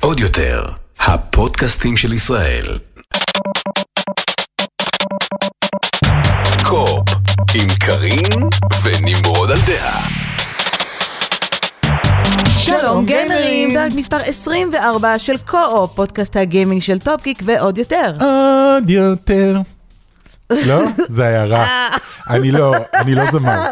עוד 0.00 0.20
יותר, 0.20 0.64
הפודקאסטים 1.00 1.96
של 1.96 2.12
ישראל. 2.12 2.78
קופ, 6.64 7.08
עם 7.54 7.68
קארין 7.80 8.48
ונמרוד 8.82 9.50
על 9.50 9.58
דעה. 9.66 10.08
שלום 12.58 13.06
גיימרים, 13.06 13.74
פרק 13.74 13.92
מספר 13.94 14.16
24 14.16 15.18
של 15.18 15.36
קו-אופ, 15.36 15.94
פודקאסט 15.94 16.36
הגיימינג 16.36 16.82
של 16.82 16.98
טופקיק 16.98 17.42
ועוד 17.44 17.78
יותר. 17.78 18.12
עוד 18.20 18.90
יותר. 18.90 19.73
לא? 20.50 20.78
זה 21.08 21.22
היה 21.24 21.44
רע. 21.44 21.64
אני 22.30 22.50
לא, 22.50 22.74
אני 22.94 23.14
לא 23.14 23.30
זמר. 23.30 23.66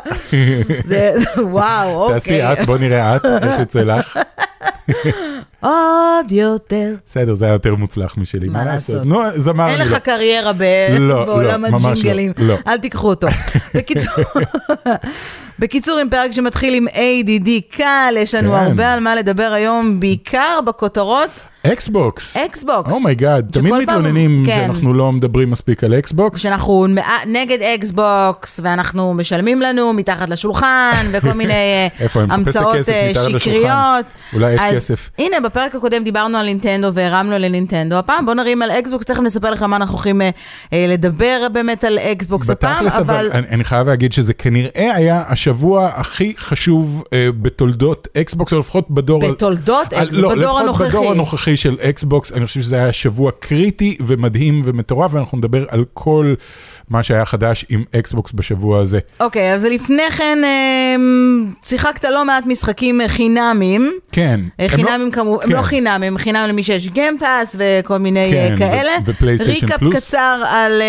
זה, 0.84 1.12
וואו, 1.38 2.08
תעשי 2.12 2.42
אוקיי. 2.42 2.52
את, 2.52 2.66
בוא 2.66 2.78
נראה 2.78 3.16
את, 3.16 3.24
איך 3.24 3.58
יוצא 3.60 3.80
לך. 3.80 4.18
עוד 5.60 6.32
יותר. 6.32 6.94
בסדר, 7.06 7.34
זה 7.34 7.44
היה 7.44 7.52
יותר 7.52 7.74
מוצלח 7.74 8.16
משלי. 8.16 8.48
מה 8.48 8.64
לעשות? 8.64 9.04
נו, 9.06 9.20
זמר 9.36 9.68
אין 9.68 9.74
אני 9.80 9.84
לך 9.84 9.92
לא. 9.92 9.98
קריירה 9.98 10.52
ב- 10.52 10.64
לא, 10.98 11.24
בעולם 11.24 11.64
לא, 11.64 11.70
ממש 11.70 11.84
לא, 11.84 11.90
הג'ינגלים. 11.90 12.32
לא. 12.36 12.56
אל 12.66 12.76
תיקחו 12.78 13.08
אותו. 13.08 13.26
בקיצור, 13.74 14.14
בקיצור, 15.58 15.98
עם 15.98 16.10
פרק 16.10 16.32
שמתחיל 16.32 16.74
עם 16.74 16.86
ADD 16.88 17.76
קל, 17.76 18.14
יש 18.18 18.34
לנו 18.34 18.50
כן. 18.52 18.56
הרבה 18.58 18.92
על 18.94 19.00
מה 19.00 19.14
לדבר 19.14 19.52
היום, 19.54 20.00
בעיקר 20.00 20.58
בכותרות 20.66 21.42
אקסבוקס. 21.66 22.36
אקסבוקס. 22.36 22.92
oh 22.92 23.07
my 23.07 23.21
god, 23.21 23.50
תמיד 23.52 23.74
מתלוננים 23.74 24.42
כן. 24.46 24.62
שאנחנו 24.66 24.94
לא 24.94 25.12
מדברים 25.12 25.50
מספיק 25.50 25.84
על 25.84 25.94
אקסבוקס. 25.94 26.40
שאנחנו 26.40 26.86
נגד 27.26 27.58
אקסבוקס, 27.62 28.60
ואנחנו 28.62 29.14
משלמים 29.14 29.62
לנו 29.62 29.92
מתחת 29.92 30.30
לשולחן, 30.30 31.06
וכל 31.12 31.32
מיני 31.42 31.52
אה, 31.52 31.86
המצאות 32.14 32.76
אה. 32.88 33.12
שקריות. 33.38 34.06
אולי 34.32 34.52
יש 34.52 34.60
אז 34.60 34.76
כסף. 34.76 35.10
הנה, 35.18 35.40
בפרק 35.40 35.74
הקודם 35.74 36.04
דיברנו 36.04 36.38
על 36.38 36.44
נינטנדו 36.44 36.88
והרמנו 36.94 37.38
לנינטנדו. 37.38 37.96
הפעם 37.96 38.26
בוא 38.26 38.34
נרים 38.34 38.62
על 38.62 38.70
אקסבוקס, 38.70 39.04
תכף 39.06 39.20
נספר 39.20 39.50
לך 39.50 39.62
מה 39.62 39.76
אנחנו 39.76 39.94
הולכים 39.94 40.22
אה, 40.22 40.30
לדבר 40.88 41.46
באמת 41.52 41.84
על 41.84 41.98
אקסבוקס 41.98 42.50
הפעם, 42.50 42.86
אבל 42.88 43.00
אבל... 43.00 43.30
אני, 43.32 43.46
אני 43.48 43.64
חייב 43.64 43.88
להגיד 43.88 44.12
שזה 44.12 44.34
כנראה 44.34 44.94
היה 44.94 45.22
השבוע 45.28 45.90
הכי 45.94 46.34
חשוב 46.38 47.04
אה, 47.12 47.28
בתולדות 47.42 48.08
אקסבוקס, 48.16 48.52
או 48.52 48.58
לפחות 48.58 48.90
בדור... 48.90 49.20
בתולדות 49.30 49.92
על- 49.92 50.06
אקס, 50.08 50.14
לא, 50.14 50.34
בדור 50.34 50.58
הנוכחי. 50.58 51.51
הנוכחי 51.52 51.56
של 51.56 51.76
אקסבוקס, 51.80 52.32
אני 52.32 52.46
חושב 52.46 52.60
שזה 52.62 52.76
היה 52.76 52.92
שבוע 52.92 53.30
קריטי 53.40 53.96
ומדהים 54.06 54.62
ומטורף, 54.64 55.14
ואנחנו 55.14 55.38
נדבר 55.38 55.64
על 55.68 55.84
כל 55.94 56.34
מה 56.90 57.02
שהיה 57.02 57.24
חדש 57.24 57.64
עם 57.68 57.84
אקסבוקס 57.96 58.32
בשבוע 58.34 58.80
הזה. 58.80 58.98
אוקיי, 59.20 59.54
אז 59.54 59.64
לפני 59.64 60.10
כן 60.16 60.38
אה, 60.44 60.96
שיחקת 61.64 62.04
לא 62.04 62.24
מעט 62.24 62.46
משחקים 62.46 63.00
אה, 63.00 63.08
חינמים. 63.08 63.92
כן. 64.12 64.40
חינמים 64.68 65.06
לא- 65.06 65.12
כמובן, 65.12 65.42
הם 65.42 65.48
כן. 65.50 65.56
לא 65.56 65.62
חינמים, 65.62 66.02
הם 66.12 66.18
חינם 66.18 66.46
למי 66.48 66.62
שיש 66.62 66.88
Game 66.88 67.22
Pass 67.22 67.56
וכל 67.58 67.98
מיני 67.98 68.28
כן, 68.30 68.48
אה, 68.50 68.54
ו- 68.54 68.58
כאלה. 68.58 68.92
ופלייסטיישן 69.04 69.66
recap 69.66 69.78
פלוס. 69.80 69.94
קצר 69.94 70.42
על, 70.48 70.82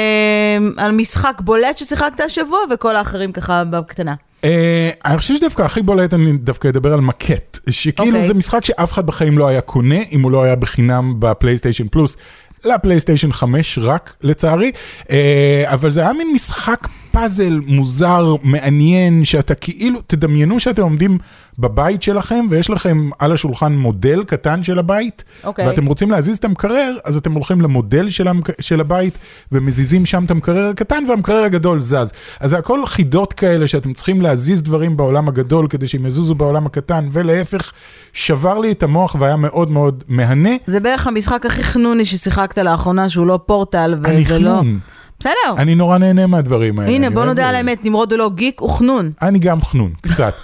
על 0.77 0.91
משחק 0.91 1.41
בולט 1.41 1.77
ששיחקת 1.77 2.19
השבוע, 2.21 2.59
וכל 2.71 2.95
האחרים 2.95 3.31
ככה 3.31 3.63
בקטנה. 3.63 4.13
אה, 4.43 4.89
אני 5.05 5.17
חושב 5.17 5.35
שדווקא 5.35 5.61
הכי 5.61 5.81
בולט 5.81 6.13
אני 6.13 6.33
דווקא 6.33 6.67
אדבר 6.67 6.93
על 6.93 7.01
Maquette, 7.01 7.59
שכאילו 7.69 8.09
אוקיי. 8.09 8.27
זה 8.27 8.33
משחק 8.33 8.65
שאף 8.65 8.91
אחד 8.91 9.05
בחיים 9.05 9.37
לא 9.37 9.47
היה 9.47 9.61
קונה 9.61 9.99
אם 10.11 10.21
הוא 10.21 10.31
לא 10.31 10.43
היה 10.43 10.55
בחינם 10.55 11.15
בפלייסטיישן 11.19 11.87
פלוס. 11.87 12.17
לפלייסטיישן 12.65 13.31
5 13.31 13.79
רק 13.81 14.15
לצערי, 14.21 14.71
אה, 15.11 15.63
אבל 15.65 15.91
זה 15.91 16.01
היה 16.01 16.13
מין 16.13 16.27
משחק 16.33 16.87
פאזל 17.11 17.59
מוזר, 17.65 18.35
מעניין, 18.43 19.25
שאתה 19.25 19.55
כאילו, 19.55 20.01
תדמיינו 20.07 20.59
שאתם 20.59 20.81
עומדים 20.81 21.17
בבית 21.59 22.03
שלכם 22.03 22.45
ויש 22.49 22.69
לכם 22.69 23.09
על 23.19 23.31
השולחן 23.31 23.73
מודל 23.73 24.23
קטן 24.23 24.63
של 24.63 24.79
הבית, 24.79 25.23
אוקיי. 25.43 25.67
ואתם 25.67 25.85
רוצים 25.85 26.11
להזיז 26.11 26.37
את 26.37 26.45
המקרר, 26.45 26.95
אז 27.03 27.17
אתם 27.17 27.31
הולכים 27.31 27.61
למודל 27.61 28.09
של, 28.09 28.27
המק... 28.27 28.61
של 28.61 28.81
הבית 28.81 29.17
ומזיזים 29.51 30.05
שם 30.05 30.25
את 30.25 30.31
המקרר 30.31 30.69
הקטן 30.69 31.03
והמקרר 31.09 31.43
הגדול 31.43 31.81
זז. 31.81 32.13
אז 32.39 32.49
זה 32.49 32.57
הכל 32.57 32.85
חידות 32.85 33.33
כאלה 33.33 33.67
שאתם 33.67 33.93
צריכים 33.93 34.21
להזיז 34.21 34.63
דברים 34.63 34.97
בעולם 34.97 35.27
הגדול 35.27 35.67
כדי 35.67 35.87
שהם 35.87 36.05
יזוזו 36.05 36.35
בעולם 36.35 36.65
הקטן, 36.65 37.07
ולהפך, 37.11 37.71
שבר 38.13 38.57
לי 38.57 38.71
את 38.71 38.83
המוח 38.83 39.15
והיה 39.19 39.35
מאוד 39.35 39.71
מאוד 39.71 40.03
מהנה. 40.07 40.55
זה 40.67 40.79
בערך 40.79 41.07
המשחק 41.07 41.45
הכי 41.45 41.63
חנוני 41.63 42.05
ששיחקת 42.05 42.57
לאחרונה, 42.57 43.09
שהוא 43.09 43.27
לא 43.27 43.39
פורטל, 43.45 43.95
אני 44.05 44.23
וזה 44.23 44.39
לא... 44.39 44.49
חנון. 44.49 44.79
בסדר. 45.19 45.33
אני 45.57 45.75
נורא 45.75 45.97
נהנה 45.97 46.27
מהדברים 46.27 46.79
האלה. 46.79 46.91
הנה, 46.91 47.07
אני 47.07 47.15
בוא 47.15 47.25
נודה 47.25 47.49
על 47.49 47.55
האמת, 47.55 47.85
נמרוד 47.85 48.11
הוא 48.11 48.19
לא 48.19 48.29
גיק, 48.35 48.59
הוא 48.59 48.69
חנון. 48.69 49.11
אני 49.21 49.39
גם 49.39 49.61
חנון, 49.61 49.93
קצת. 50.01 50.33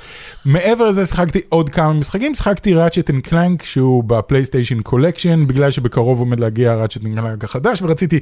מעבר 0.49 0.89
לזה 0.89 1.05
שיחקתי 1.05 1.39
עוד 1.49 1.69
כמה 1.69 1.93
משחקים, 1.93 2.35
שיחקתי 2.35 2.73
Ratchet 2.73 3.09
and 3.09 3.21
Clank 3.23 3.65
שהוא 3.65 4.03
ב 4.03 4.10
PlayStation 4.10 4.81
Collection, 4.81 5.47
בגלל 5.47 5.71
שבקרוב 5.71 6.19
עומד 6.19 6.39
להגיע 6.39 6.75
Ratchet 6.75 7.05
and 7.05 7.19
Clank 7.19 7.43
החדש, 7.43 7.81
ורציתי 7.81 8.19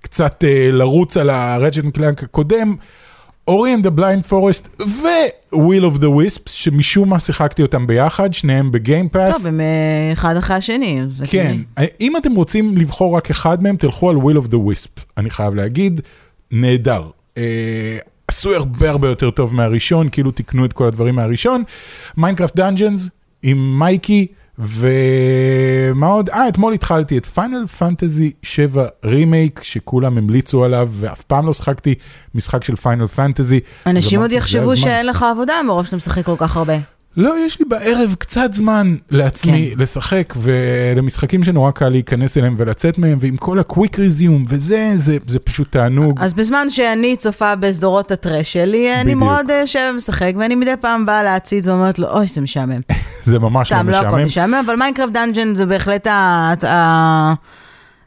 קצת 0.00 0.44
uh, 0.44 0.72
לרוץ 0.72 1.16
על 1.16 1.30
ה 1.30 1.37
Ratchet 1.37 1.84
and 1.84 1.92
Clank 1.92 2.22
הקודם. 2.22 2.74
Ori 3.48 3.74
and 3.74 3.86
ה 3.86 3.93
Blind 3.93 4.26
Forest 4.26 4.82
Will 5.52 5.84
of 5.84 5.98
the 5.98 6.10
Wisps, 6.10 6.52
שמשום 6.52 7.10
מה 7.10 7.20
שיחקתי 7.20 7.62
אותם 7.62 7.86
ביחד, 7.86 8.34
שניהם 8.34 8.72
ב 8.72 8.78
Game 8.78 9.04
Pass. 9.04 9.36
טוב, 9.36 9.46
הם 9.46 9.60
אה, 9.60 10.12
אחד 10.12 10.36
אחרי 10.36 10.56
השני. 10.56 11.00
כן, 11.26 11.56
כאילו- 11.76 11.90
אם 12.00 12.16
אתם 12.16 12.34
רוצים 12.34 12.76
לבחור 12.76 13.16
רק 13.16 13.30
אחד 13.30 13.62
מהם, 13.62 13.76
תלכו 13.76 14.10
על 14.10 14.16
Will 14.16 14.36
of 14.36 14.46
the 14.46 14.58
Wisp, 14.58 14.90
אני 15.16 15.30
חייב 15.30 15.54
להגיד, 15.54 16.00
נהדר. 16.50 17.02
עשוי 18.28 18.56
הרבה 18.56 18.90
הרבה 18.90 19.08
יותר 19.08 19.30
טוב 19.30 19.54
מהראשון, 19.54 20.08
כאילו 20.08 20.30
תיקנו 20.30 20.64
את 20.64 20.72
כל 20.72 20.86
הדברים 20.86 21.14
מהראשון. 21.14 21.62
Minecraft 22.16 22.56
Dungeons 22.56 23.08
עם 23.42 23.78
מייקי, 23.78 24.26
ומה 24.58 26.06
עוד? 26.06 26.30
אה, 26.30 26.48
אתמול 26.48 26.72
התחלתי 26.72 27.18
את 27.18 27.26
Final 27.26 27.66
Fantasy 27.66 28.32
7 28.42 28.86
רימייק, 29.04 29.60
שכולם 29.62 30.18
המליצו 30.18 30.64
עליו, 30.64 30.88
ואף 30.92 31.22
פעם 31.22 31.46
לא 31.46 31.52
שיחקתי 31.52 31.94
משחק 32.34 32.64
של 32.64 32.76
Final 32.76 33.06
Fantasy. 33.06 33.60
אנשים 33.86 34.20
עוד 34.20 34.32
יחשבו. 34.32 34.76
שאין 34.76 35.06
לך 35.06 35.22
עבודה 35.22 35.54
מרוב 35.66 35.84
שאתה 35.84 35.96
משחק 35.96 36.24
כל 36.24 36.34
כך 36.38 36.56
הרבה. 36.56 36.76
לא, 37.16 37.34
יש 37.46 37.58
לי 37.58 37.64
בערב 37.64 38.14
קצת 38.18 38.54
זמן 38.54 38.96
לעצמי 39.10 39.70
כן. 39.74 39.82
לשחק, 39.82 40.34
ולמשחקים 40.36 41.44
שנורא 41.44 41.70
קל 41.70 41.88
להיכנס 41.88 42.38
אליהם 42.38 42.54
ולצאת 42.58 42.98
מהם, 42.98 43.18
ועם 43.20 43.36
כל 43.36 43.58
ה 43.58 43.65
Quick 43.65 43.98
Resume 43.98 44.44
וזה, 44.48 44.92
זה, 44.96 45.16
זה 45.26 45.38
פשוט 45.38 45.72
תענוג. 45.72 46.20
אז 46.20 46.34
בזמן 46.34 46.70
שאני 46.70 47.16
צופה 47.16 47.56
בסדרות 47.56 48.10
ה 48.10 48.17
trash 48.17 48.52
שלי, 48.52 48.94
אני 48.94 49.04
בדיוק. 49.04 49.18
מאוד 49.18 49.50
אה, 49.50 49.60
יושב 49.60 49.80
ומשחק, 49.92 50.32
ואני 50.38 50.54
מדי 50.54 50.74
פעם 50.80 51.06
באה 51.06 51.22
להציץ 51.22 51.66
ואומרת 51.66 51.98
לו, 51.98 52.08
אוי, 52.08 52.26
זה 52.26 52.40
משעמם. 52.40 52.80
זה 53.24 53.38
ממש 53.38 53.66
סתם, 53.66 53.86
לא 53.86 53.92
לא 53.92 53.96
הכל 53.96 54.08
משעמם. 54.08 54.24
משעמם, 54.24 54.62
אבל 54.66 54.76
Minecraft 54.76 55.12
Dungeon 55.12 55.54
זה 55.54 55.66
בהחלט 55.66 56.06
ה... 56.06 57.34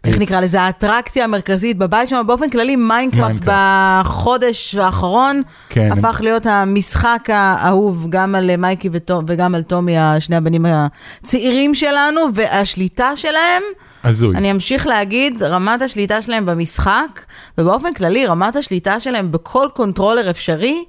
איך 0.03 0.17
נקרא 0.17 0.39
לזה, 0.39 0.61
האטרקציה 0.61 1.23
המרכזית 1.23 1.77
בבית 1.77 2.09
שלנו, 2.09 2.27
באופן 2.27 2.49
כללי 2.49 2.75
Minecraft. 2.75 3.41
בחודש 3.45 4.75
האחרון 4.75 5.41
כן, 5.69 5.89
הפך 5.91 6.21
להיות 6.23 6.45
המשחק 6.45 7.27
האהוב 7.27 8.05
גם 8.09 8.35
על 8.35 8.55
מייקי 8.57 8.89
וטו- 8.93 9.21
וגם 9.27 9.55
על 9.55 9.63
טומי, 9.63 9.95
שני 10.19 10.35
הבנים 10.35 10.65
הצעירים 10.69 11.75
שלנו, 11.75 12.21
והשליטה 12.33 13.15
שלהם, 13.15 13.63
הזוי. 14.03 14.35
אני 14.35 14.51
אמשיך 14.51 14.87
להגיד, 14.87 15.43
רמת 15.43 15.81
השליטה 15.81 16.21
שלהם 16.21 16.45
במשחק, 16.45 17.19
ובאופן 17.57 17.93
כללי, 17.93 18.25
רמת 18.25 18.55
השליטה 18.55 18.99
שלהם 18.99 19.31
בכל 19.31 19.67
controller 19.73 20.29
אפשרי, 20.29 20.83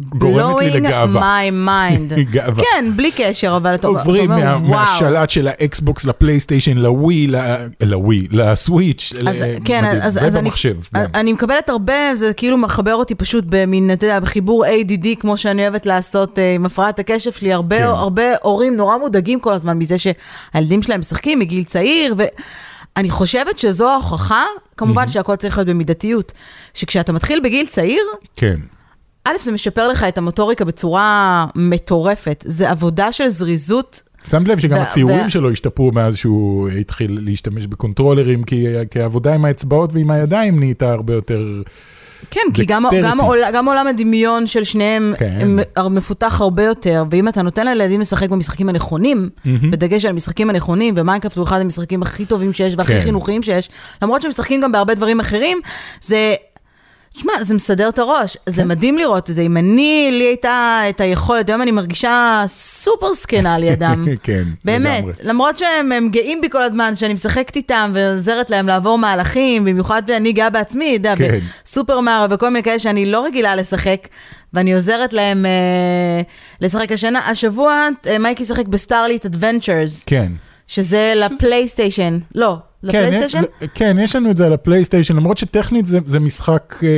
גורמת 0.00 0.60
לי 0.60 0.62
לגאווה. 0.62 0.70
blowing 0.72 1.40
my 1.40 1.68
mind. 1.68 2.14
גאווה. 2.34 2.62
כן, 2.64 2.92
בלי 2.96 3.10
קשר, 3.16 3.56
אבל 3.56 3.74
אתה 3.74 3.86
עוברים 3.86 4.32
אומר, 4.32 4.58
מה, 4.58 4.68
וואו. 4.70 4.84
מהשלט 4.92 5.30
של 5.30 5.48
האקסבוקס 5.48 6.04
לפלייסטיישן, 6.04 6.76
לווי, 6.78 7.26
ל- 7.26 7.36
לווי, 7.82 8.28
לסוויץ', 8.30 9.12
אז 9.28 9.42
ל- 9.42 9.54
כן, 9.64 9.84
מדהים. 9.84 10.02
אז, 10.02 10.18
אז 10.24 10.36
אני. 10.36 10.50
גם. 10.50 11.00
אז 11.00 11.06
אני 11.14 11.32
מקבלת 11.32 11.68
הרבה, 11.68 11.94
זה 12.14 12.32
כאילו 12.34 12.56
מחבר 12.56 12.94
אותי 12.94 13.14
פשוט 13.14 13.44
במין, 13.48 13.90
אתה 13.92 14.06
יודע, 14.06 14.20
בחיבור 14.20 14.64
ADD, 14.66 15.06
כמו 15.20 15.36
שאני 15.36 15.62
אוהבת 15.62 15.86
לעשות 15.86 16.38
אה, 16.38 16.54
עם 16.54 16.66
הפרעת 16.66 16.98
הקשב 16.98 17.32
שלי, 17.32 17.52
הרבה, 17.52 17.76
כן. 17.78 17.82
הרבה 17.84 18.22
הורים 18.42 18.76
נורא 18.76 18.96
מודאגים 18.96 19.40
כל 19.40 19.52
הזמן 19.52 19.78
מזה 19.78 19.96
שהילדים 19.98 20.82
שלהם 20.82 21.00
משחקים 21.00 21.38
מגיל 21.38 21.64
צעיר, 21.64 22.14
ואני 22.96 23.10
חושבת 23.10 23.58
שזו 23.58 23.88
ההוכחה, 23.90 24.44
כמובן 24.76 25.08
שהכל 25.08 25.36
צריך 25.36 25.58
להיות 25.58 25.68
במידתיות, 25.68 26.32
שכשאתה 26.74 27.12
מתחיל 27.12 27.40
בגיל 27.44 27.66
צעיר, 27.66 28.02
כן. 28.36 28.56
א', 29.26 29.42
זה 29.42 29.52
משפר 29.52 29.88
לך 29.88 30.04
את 30.04 30.18
המוטוריקה 30.18 30.64
בצורה 30.64 31.44
מטורפת, 31.54 32.44
זה 32.46 32.70
עבודה 32.70 33.12
של 33.12 33.28
זריזות. 33.28 34.02
שמת 34.30 34.48
לב 34.48 34.58
שגם 34.58 34.78
ו- 34.78 34.82
הציורים 34.82 35.26
ו- 35.26 35.30
שלו 35.30 35.50
השתפרו 35.50 35.92
מאז 35.92 36.16
שהוא 36.16 36.68
התחיל 36.68 37.18
להשתמש 37.22 37.66
בקונטרולרים, 37.66 38.44
כי, 38.44 38.66
כי 38.90 39.00
העבודה 39.00 39.34
עם 39.34 39.44
האצבעות 39.44 39.90
ועם 39.92 40.10
הידיים 40.10 40.58
נהייתה 40.58 40.92
הרבה 40.92 41.14
יותר... 41.14 41.62
כן, 42.30 42.40
כי 42.54 42.64
גם. 42.64 42.84
גם, 43.02 43.20
עול, 43.20 43.38
גם 43.52 43.68
עולם 43.68 43.86
הדמיון 43.86 44.46
של 44.46 44.64
שניהם 44.64 45.14
כן. 45.18 45.48
מפותח 45.90 46.40
הרבה 46.40 46.62
יותר, 46.64 47.04
ואם 47.10 47.28
אתה 47.28 47.42
נותן 47.42 47.66
לילדים 47.66 48.00
לשחק 48.00 48.28
במשחקים 48.28 48.68
הנכונים, 48.68 49.28
מהמם. 49.44 49.70
בדגש 49.70 50.04
על 50.04 50.10
המשחקים 50.10 50.50
הנכונים, 50.50 50.94
ו 50.96 51.00
Minecraft 51.00 51.36
הוא 51.36 51.44
אחד 51.44 51.60
המשחקים 51.60 52.02
הכי 52.02 52.24
טובים 52.24 52.52
שיש 52.52 52.74
והכי 52.78 52.92
כן. 52.92 53.00
חינוכיים 53.00 53.42
שיש, 53.42 53.70
למרות 54.02 54.22
שהם 54.22 54.28
משחקים 54.28 54.60
גם 54.60 54.72
בהרבה 54.72 54.94
דברים 54.94 55.20
אחרים, 55.20 55.60
זה... 56.00 56.34
שמע, 57.18 57.32
זה 57.40 57.54
מסדר 57.54 57.88
את 57.88 57.98
הראש, 57.98 58.36
זה 58.46 58.64
מדהים 58.64 58.98
לראות 58.98 59.30
את 59.30 59.34
זה. 59.34 59.42
אם 59.42 59.56
אני, 59.56 60.08
לי 60.12 60.24
הייתה 60.24 60.82
את 60.88 61.00
היכולת, 61.00 61.48
היום 61.48 61.62
אני 61.62 61.70
מרגישה 61.70 62.44
סופר 62.46 63.14
זקנה 63.14 63.54
על 63.54 63.64
ידם. 63.64 64.06
כן, 64.22 64.42
באמת. 64.64 64.98
לגמרי. 64.98 65.12
למרות 65.22 65.58
שהם 65.58 65.92
הם 65.92 66.08
גאים 66.08 66.40
בי 66.40 66.48
כל 66.50 66.62
הזמן, 66.62 66.96
שאני 66.96 67.14
משחקת 67.14 67.56
איתם 67.56 67.90
ועוזרת 67.94 68.50
להם 68.50 68.66
לעבור 68.66 68.98
מהלכים, 68.98 69.64
במיוחד 69.64 70.10
אני 70.10 70.32
גאה 70.32 70.50
בעצמי, 70.50 70.96
אתה 70.96 71.08
יודע, 71.08 71.16
כן. 71.16 71.38
ב 71.64 71.70
Super 71.70 72.00
Mario 72.00 72.28
וכל 72.30 72.48
מיני 72.48 72.62
כאלה 72.62 72.78
שאני 72.78 73.06
לא 73.06 73.24
רגילה 73.24 73.56
לשחק, 73.56 74.08
ואני 74.52 74.74
עוזרת 74.74 75.12
להם 75.12 75.46
אה, 75.46 76.20
לשחק 76.60 76.92
השנה. 76.92 77.18
השבוע 77.18 77.88
אה, 78.06 78.18
מייקי 78.18 78.44
שיחק 78.44 78.66
ב 78.68 78.75
Starlit 78.75 79.26
Adventures, 79.26 80.04
כן. 80.06 80.32
שזה 80.68 81.12
לפלייסטיישן. 81.16 82.18
לא, 82.34 82.56
כן, 82.56 82.60
לפלייסטיישן? 82.86 83.38
יש- 83.62 83.68
כן, 83.74 83.96
יש 84.00 84.16
לנו 84.16 84.30
את 84.30 84.36
זה 84.36 84.46
על 84.46 84.52
הפלייסטיישן, 84.52 85.16
למרות 85.16 85.38
שטכנית 85.38 85.86
זה, 85.86 85.98
זה 86.06 86.20
משחק 86.20 86.74
אה, 86.82 86.88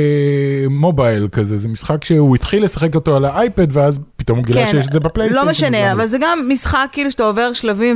mobile 0.69 1.27
כזה, 1.31 1.57
זה 1.57 1.67
משחק 1.67 2.03
שהוא 2.05 2.35
התחיל 2.35 2.63
לשחק 2.63 2.95
אותו 2.95 3.15
על 3.15 3.25
האייפד, 3.25 3.67
ואז 3.77 3.99
פתאום 4.15 4.37
הוא 4.37 4.45
גילה 4.45 4.67
שיש 4.67 4.87
את 4.87 4.91
זה 4.93 4.99
בפלייסטיישן. 4.99 5.45
לא 5.45 5.51
משנה, 5.51 5.91
אבל? 5.91 6.05
זה 6.05 6.17
גם 6.21 6.39
משחק 6.49 6.87
כאילו 6.91 7.11
שאתה 7.11 7.23
עובר 7.23 7.53
שלבים, 7.53 7.95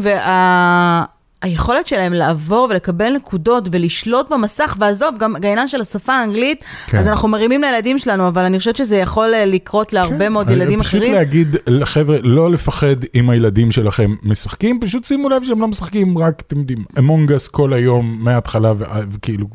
והיכולת 1.44 1.88
שלהם 1.88 2.14
לעבור 2.14 2.68
ולקבל 2.70 3.14
נקודות 3.16 3.70
ולשלוט 3.72 4.30
במסך, 4.30 4.76
ועזוב, 4.80 5.16
גם 5.20 5.36
העניין 5.36 5.68
של 5.68 5.82
השפה 5.82 6.14
האנגלית, 6.14 6.64
כן. 6.86 6.98
אז 6.98 7.08
אנחנו 7.08 7.28
מרימים 7.28 7.62
לילדים 7.62 8.00
שלנו, 8.00 8.28
אבל 8.28 8.44
אני 8.44 8.58
חושבת 8.60 8.76
שזה 8.76 8.98
יכול 8.98 9.34
אה, 9.34 9.46
לקרות 9.46 9.94
להרבה 9.94 10.30
מאוד 10.30 10.48
כן, 10.48 10.54
ילדים 10.54 10.80
פשוט 10.80 10.96
אחרים. 10.96 11.14
להגיד 11.14 11.56
לחבר'ה, 11.68 12.18
לא 12.24 12.52
לפחד 12.52 12.96
אם 13.16 13.30
הילדים 13.30 13.72
שלכם 13.72 14.16
משחקים, 14.24 14.80
פשוט 14.80 15.06
שימו 15.06 15.30
לב 15.30 15.44
שהם 15.44 15.62
לא 15.62 15.68
משחקים 15.68 16.18
רק, 16.18 16.44
אתם 16.48 16.60
יודעים, 16.60 16.84
אמונג 16.98 17.32
אס 17.32 17.48
כל 17.48 17.74
היום 17.74 18.18
מההתחלה, 18.20 18.74
ו- 18.78 18.84
וכאילו, 19.12 19.48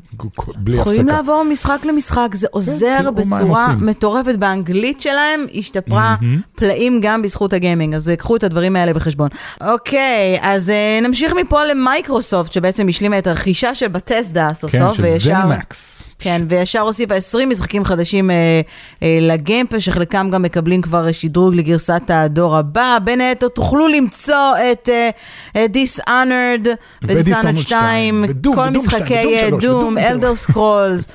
בלי 0.57 0.75
הפסקה. 0.81 0.91
יכולים 0.91 1.09
לעבור 1.09 1.45
משחק 1.53 1.85
למשחק, 1.85 2.29
זה 2.35 2.47
עוזר 2.51 2.99
תראו 3.03 3.13
מה 3.27 3.39
הם 3.39 3.45
בצורה. 3.45 3.75
מטורפת. 3.81 4.35
באנגלית 4.39 5.01
שלהם 5.01 5.47
השתפרה 5.55 6.17
פלאים 6.55 7.01
גם 7.03 7.23
בזכות 7.23 7.53
הגיימינג, 7.53 7.95
אז 7.95 8.13
קחו 8.19 8.37
את 8.37 8.45
הדברים 8.45 8.77
האלה 8.77 8.95
בחשבון. 8.95 9.29
אוקיי, 9.61 10.39
אז 10.41 10.71
אה, 10.71 10.99
נמשיך 11.03 11.33
מפה 11.41 11.65
למייקרוסופט, 11.79 12.53
שבעצם 12.53 12.89
השלימה 12.89 13.19
את 13.19 13.27
הרכישה 13.27 13.75
של 13.75 13.89
בטסדה 13.89 14.55
סוף 14.55 14.71
כן, 14.71 14.79
סוף, 14.79 14.97
של 14.97 15.19
זנימקס. 15.19 16.03
כן, 16.19 16.43
וישר 16.49 16.81
הוסיפה 16.81 17.15
20 17.15 17.49
משחקים 17.49 17.85
חדשים 17.85 18.31
אה, 18.31 18.61
אה, 19.03 19.19
ל 19.21 19.27
Game 19.27 19.52
Pass, 19.52 19.83
שחלקם 19.83 20.31
גם 20.31 20.43
מקבלים 20.43 20.83
כבר 20.83 21.13
שדרוג 21.13 21.55
לגרסת 21.55 22.03
הדור 22.09 22.57
הבא. 22.57 22.99
בין 23.05 23.21
היתר 23.21 23.49
תוכלו 23.49 23.89
למצוא 23.89 24.35
את 24.73 24.89
אה, 24.89 25.11
אה, 25.57 25.67
Dishonored 25.75 26.69
ו-Dishonored 27.03 27.41
2, 27.43 27.57
2, 27.59 28.25
ו 28.29 28.33
Doom, 28.33 28.55
כל 28.55 28.61
ו 28.61 28.64
Doom 28.64 28.77
משחקי 28.77 29.05
2, 29.05 29.29
ו 29.47 29.49
Doom 29.49 29.61
3, 29.61 29.65
Doom, 29.65 29.99
Elder 29.99 30.35
Scrolls, 30.35 31.07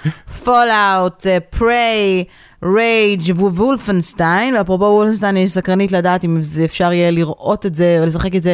Fallout, 0.43 1.25
Prey, 1.49 2.23
Rage 2.75 3.33
ו 3.39 3.48
Wolfenstein, 3.48 4.55
ואפרופו 4.55 4.83
Wolfenstein, 4.85 5.35
אני 5.37 5.47
סקרנית 5.47 5.91
לדעת 5.91 6.25
אם 6.25 6.37
זה 6.41 6.65
אפשר 6.65 6.93
יהיה 6.93 7.11
לראות 7.11 7.65
את 7.65 7.75
זה 7.75 7.99
ולשחק 8.01 8.35
את 8.35 8.43
זה. 8.43 8.53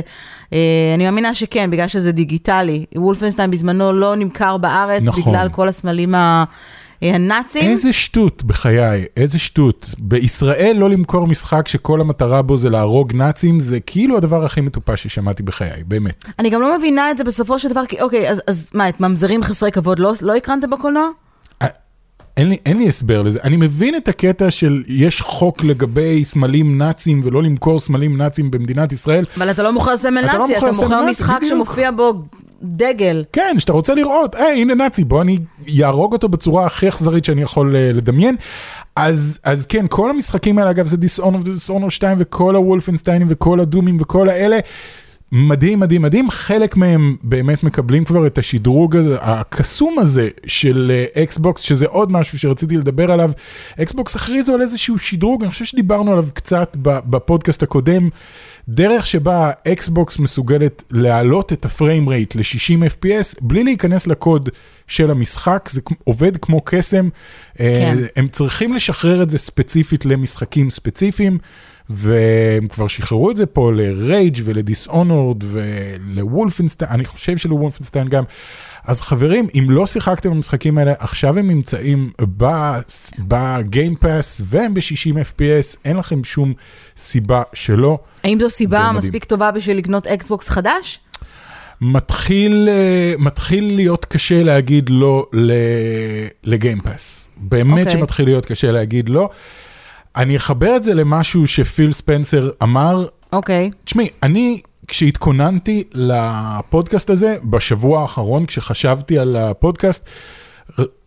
אה, 0.53 0.57
אני 0.95 1.03
מאמינה 1.05 1.33
שכן, 1.33 1.71
בגלל 1.71 1.87
שזה 1.87 2.11
דיגיטלי. 2.11 2.85
Wolfenstein 2.95 3.51
בזמנו 3.51 3.93
לא 3.93 4.15
נמכר 4.15 4.57
בארץ, 4.57 5.03
נכון. 5.03 5.23
בגלל 5.23 5.49
כל 5.49 5.67
הסמלים 5.67 6.15
ה- 6.15 6.19
אה, 6.38 6.38
הנאצים. 7.01 7.69
איזה 7.69 7.93
שטות, 7.93 8.43
בחיי, 8.43 9.05
איזה 9.17 9.39
שטות. 9.39 9.89
בישראל 9.99 10.75
לא 10.79 10.89
למכור 10.89 11.27
משחק 11.27 11.67
שכל 11.67 12.01
המטרה 12.01 12.41
בו 12.41 12.57
זה 12.57 12.69
להרוג 12.69 13.13
נאצים, 13.13 13.59
זה 13.59 13.79
כאילו 13.79 14.17
הדבר 14.17 14.45
הכי 14.45 14.61
מטופש 14.61 15.03
ששמעתי 15.03 15.43
בחיי, 15.43 15.83
באמת. 15.87 16.25
אני 16.39 16.49
גם 16.49 16.61
לא 16.61 16.77
מבינה 16.77 17.11
את 17.11 17.17
זה 17.17 17.23
בסופו 17.23 17.59
של 17.59 17.69
דבר, 17.69 17.85
כי 17.85 18.01
אוקיי, 18.01 18.29
אז, 18.29 18.41
אז 18.47 18.71
מה, 18.73 18.89
את 18.89 18.99
ממזרים 18.99 19.43
חסרי 19.43 19.71
כבוד 19.71 19.99
לא, 19.99 20.13
לא 20.21 20.35
הקרנתם 20.35 20.69
בקולנוע? 20.69 21.09
אין 22.39 22.49
לי, 22.49 22.57
אין 22.65 22.77
לי 22.77 22.87
הסבר 22.87 23.21
לזה. 23.21 23.39
אני 23.43 23.57
מבין 23.57 23.95
את 23.95 24.07
הקטע 24.07 24.51
של 24.51 24.83
יש 24.87 25.21
חוק 25.21 25.63
לגבי 25.63 26.25
סמלים 26.25 26.77
נאצים 26.77 27.21
ולא 27.23 27.43
למכור 27.43 27.79
סמלים 27.79 28.17
נאצים 28.17 28.51
במדינת 28.51 28.91
ישראל. 28.91 29.25
אבל 29.37 29.51
אתה 29.51 29.63
לא 29.63 29.73
מוכר 29.73 29.97
סמל 29.97 30.25
אתה 30.25 30.37
לא 30.37 30.39
נאצי, 30.39 30.57
אתה 30.57 30.71
מוכר 30.71 30.99
נאצי, 30.99 31.11
משחק 31.11 31.37
בדיוק. 31.37 31.53
שמופיע 31.53 31.91
בו 31.91 32.13
דגל. 32.63 33.23
כן, 33.33 33.55
שאתה 33.59 33.73
רוצה 33.73 33.95
לראות, 33.95 34.35
היי, 34.35 34.61
הנה 34.61 34.75
נאצי, 34.75 35.03
בוא 35.03 35.21
אני 35.21 35.37
יהרוג 35.67 36.13
אותו 36.13 36.29
בצורה 36.29 36.65
הכי 36.65 36.89
אכזרית 36.89 37.25
שאני 37.25 37.41
יכול 37.41 37.75
uh, 37.75 37.97
לדמיין. 37.97 38.35
אז, 38.95 39.39
אז 39.43 39.65
כן, 39.65 39.85
כל 39.89 40.09
המשחקים 40.09 40.57
האלה, 40.57 40.69
אגב, 40.69 40.87
זה 40.87 40.97
דיסאונר 40.97 41.39
ודיסאונר 41.39 41.89
2 41.89 42.17
וכל 42.19 42.55
הוולפנשטיינים 42.55 43.27
וכל 43.29 43.59
הדומים 43.59 43.97
וכל 44.01 44.29
האלה. 44.29 44.59
מדהים, 45.31 45.79
מדהים, 45.79 46.01
מדהים, 46.01 46.29
חלק 46.29 46.77
מהם 46.77 47.15
באמת 47.23 47.63
מקבלים 47.63 48.05
כבר 48.05 48.27
את 48.27 48.37
השדרוג 48.37 48.95
הזה, 48.95 49.17
הקסום 49.21 49.99
הזה 49.99 50.29
של 50.45 50.91
אקסבוקס, 51.15 51.61
שזה 51.61 51.85
עוד 51.85 52.11
משהו 52.11 52.39
שרציתי 52.39 52.77
לדבר 52.77 53.11
עליו. 53.11 53.31
אקסבוקס 53.81 54.15
הכריזו 54.15 54.53
על 54.53 54.61
איזשהו 54.61 54.97
שדרוג, 54.97 55.43
אני 55.43 55.51
חושב 55.51 55.65
שדיברנו 55.65 56.11
עליו 56.11 56.25
קצת 56.33 56.77
בפודקאסט 56.81 57.63
הקודם, 57.63 58.09
דרך 58.69 59.07
שבה 59.07 59.51
אקסבוקס 59.67 60.19
מסוגלת 60.19 60.83
להעלות 60.91 61.53
את 61.53 61.65
ה 61.65 61.72
frame 61.72 62.09
rate 62.09 62.35
ל-60 62.35 62.83
FPS 62.91 63.37
בלי 63.41 63.63
להיכנס 63.63 64.07
לקוד 64.07 64.49
של 64.87 65.11
המשחק, 65.11 65.69
זה 65.71 65.81
עובד 66.03 66.37
כמו 66.37 66.61
קסם. 66.65 67.09
כן. 67.57 67.63
אה, 67.65 67.93
הם 68.15 68.27
צריכים 68.27 68.73
לשחרר 68.73 69.23
את 69.23 69.29
זה 69.29 69.37
ספציפית 69.37 70.05
למשחקים 70.05 70.69
ספציפיים. 70.69 71.37
והם 71.89 72.67
כבר 72.67 72.87
שחררו 72.87 73.31
את 73.31 73.37
זה 73.37 73.45
פה 73.45 73.71
ל 73.71 73.85
Rage 73.85 74.41
ול 74.45 74.61
Dishonored 74.61 75.43
ול 75.47 75.68
Wolfenstein, 75.68 76.91
אני 76.91 77.05
חושב 77.05 77.37
שלWolfenstein 77.37 78.07
גם. 78.07 78.23
אז 78.85 79.01
חברים, 79.01 79.47
אם 79.53 79.65
לא 79.69 79.87
שיחקתם 79.87 80.29
במשחקים 80.29 80.77
האלה, 80.77 80.93
עכשיו 80.99 81.39
הם 81.39 81.47
נמצאים 81.47 82.11
ב 83.19 83.33
Game 83.33 83.87
Pass 83.87 84.41
והם 84.45 84.73
ב-60 84.73 85.15
FPS, 85.15 85.77
אין 85.85 85.97
לכם 85.97 86.23
שום 86.23 86.53
סיבה 86.97 87.41
שלא. 87.53 87.97
האם 88.23 88.39
זו 88.39 88.49
סיבה. 88.49 88.91
מספיק 88.91 89.23
טובה 89.23 89.51
בשביל 89.51 89.77
לקנות 89.77 90.07
אקסבוקס 90.07 90.49
חדש? 90.49 90.99
מתחיל, 91.81 92.69
אה, 92.71 93.13
מתחיל 93.17 93.75
להיות 93.75 94.05
קשה 94.05 94.43
להגיד 94.43 94.89
לא 94.89 95.25
ל 96.43 96.52
Game 96.52 96.86
Pass. 96.86 97.29
באמת 97.37 97.85
אוקיי. 97.87 97.99
שמתחיל 97.99 98.25
להיות 98.25 98.45
קשה 98.45 98.71
להגיד 98.71 99.09
לא. 99.09 99.29
אני 100.15 100.37
אחבר 100.37 100.75
את 100.75 100.83
זה 100.83 100.93
למשהו 100.93 101.47
שפיל 101.47 101.93
ספנסר 101.93 102.49
אמר, 102.63 103.05
אוקיי. 103.33 103.71
תשמעי, 103.83 104.09
אני 104.23 104.61
כשהתכוננתי 104.87 105.83
לפודקאסט 105.93 107.09
הזה, 107.09 107.37
בשבוע 107.43 108.01
האחרון 108.01 108.45
כשחשבתי 108.45 109.19
על 109.19 109.35
הפודקאסט, 109.35 110.05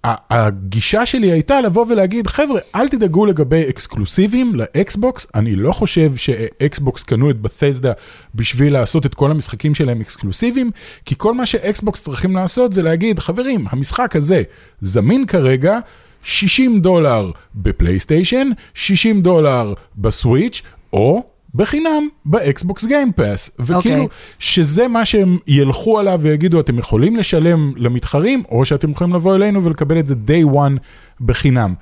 הגישה 0.05 1.07
שלי 1.07 1.33
הייתה 1.33 1.61
לבוא 1.61 1.87
ולהגיד, 1.89 2.27
חבר'ה, 2.27 2.61
אל 2.75 2.89
תדאגו 2.89 3.27
לגבי 3.27 3.65
אקסקלוסיבים 3.69 4.55
לאקסבוקס, 4.55 5.27
אני 5.35 5.57
לא 5.57 5.73
חושב 5.73 6.17
שאקסבוקס 6.17 7.03
קנו 7.03 7.31
את 7.31 7.41
בתסדה 7.41 7.93
בשביל 8.35 8.73
לעשות 8.73 9.07
את 9.07 9.15
כל 9.15 9.31
המשחקים 9.31 9.75
שלהם 9.75 10.01
אקסקלוסיביים, 10.01 10.71
כי 11.05 11.15
כל 11.19 11.35
מה 11.35 11.47
שאקסבוקס 11.47 12.03
צריכים 12.03 12.37
לעשות 12.37 12.73
זה 12.73 12.83
להגיד, 12.83 13.19
חברים, 13.19 13.67
המשחק 13.71 14.17
הזה 14.17 14.43
זמין 14.81 15.27
כרגע, 15.27 15.79
60 16.23 16.81
דולר 16.81 17.31
בפלייסטיישן, 17.55 18.51
60 18.75 19.23
דולר 19.23 19.75
בסוויץ', 19.97 20.63
או 20.93 21.23
בחינם 21.55 22.09
באקסבוקס 22.25 22.85
Game 22.85 23.14
Pass. 23.14 23.51
וכאילו, 23.59 23.77
אוקיי. 23.77 24.07
שזה 24.39 24.89
מה 24.89 25.05
שהם 25.05 25.39
ילכו 25.47 25.99
עליו 25.99 26.19
ויגידו, 26.23 26.61
אתם 26.61 26.79
יכולים 26.79 27.17
לשלם 27.17 27.73
למתחרים, 27.77 28.43
או 28.49 28.65
שאתם 28.65 28.91
יכולים 28.91 29.15
לבוא 29.15 29.35
אלינו 29.35 29.65
ולקבל 29.65 29.99
את 29.99 30.07
זה 30.07 30.15
day 30.27 30.55
one 30.55 30.79
בחינם. 31.21 31.75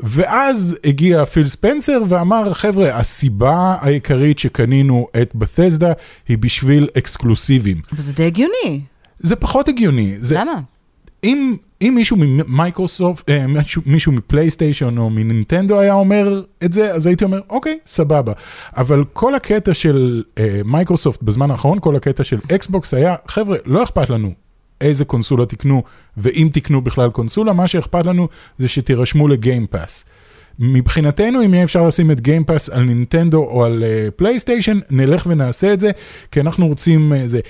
ואז 0.00 0.76
הגיע 0.84 1.24
פיל 1.24 1.46
ספנסר 1.46 2.02
ואמר, 2.08 2.52
חבר'ה, 2.54 2.98
הסיבה 2.98 3.76
העיקרית 3.80 4.38
שקנינו 4.38 5.06
את 5.22 5.30
בתסדה 5.34 5.92
היא 6.28 6.38
בשביל 6.38 6.88
אקסקלוסיבים. 6.98 7.80
אבל 7.92 8.00
זה 8.00 8.12
די 8.12 8.24
הגיוני. 8.24 8.80
זה 9.18 9.36
פחות 9.36 9.68
הגיוני. 9.68 10.14
זה, 10.18 10.34
למה? 10.38 10.60
אם, 11.24 11.56
אם 11.82 11.92
מישהו 11.94 12.16
ממייקרוסופט, 12.20 13.30
אה, 13.30 13.46
מישהו, 13.46 13.82
מישהו 13.86 14.12
מפלייסטיישן 14.12 14.98
או 14.98 15.10
מנינטנדו 15.10 15.80
היה 15.80 15.94
אומר 15.94 16.42
את 16.64 16.72
זה, 16.72 16.94
אז 16.94 17.06
הייתי 17.06 17.24
אומר, 17.24 17.40
אוקיי, 17.50 17.78
סבבה. 17.86 18.32
אבל 18.76 19.04
כל 19.12 19.34
הקטע 19.34 19.74
של 19.74 20.22
אה, 20.38 20.60
מייקרוסופט 20.64 21.22
בזמן 21.22 21.50
האחרון, 21.50 21.78
כל 21.80 21.96
הקטע 21.96 22.24
של 22.24 22.38
אקסבוקס 22.54 22.94
היה, 22.94 23.14
חבר'ה, 23.28 23.56
לא 23.66 23.82
אכפת 23.82 24.10
לנו 24.10 24.32
איזה 24.80 25.04
קונסולה 25.04 25.46
תקנו, 25.46 25.82
ואם 26.16 26.48
תקנו 26.52 26.80
בכלל 26.80 27.10
קונסולה, 27.10 27.52
מה 27.52 27.68
שאכפת 27.68 28.06
לנו 28.06 28.28
זה 28.58 28.68
שתירשמו 28.68 29.28
ל 29.28 29.36
Game 29.36 29.66
Pass. 29.66 30.04
מבחינתנו, 30.58 31.44
אם 31.44 31.54
יהיה 31.54 31.64
אפשר 31.64 31.86
לשים 31.86 32.10
את 32.10 32.20
Game 32.20 32.44
Pass 32.44 32.68
על 32.68 32.82
נינטנדו 32.82 33.44
או 33.44 33.64
על 33.64 33.84
אה, 33.84 34.08
פלייסטיישן, 34.16 34.78
נלך 34.90 35.26
ונעשה 35.30 35.72
את 35.72 35.80
זה, 35.80 35.90
כי 36.30 36.40
אנחנו 36.40 36.66
רוצים 36.66 37.12
אה, 37.12 37.28
זה. 37.28 37.40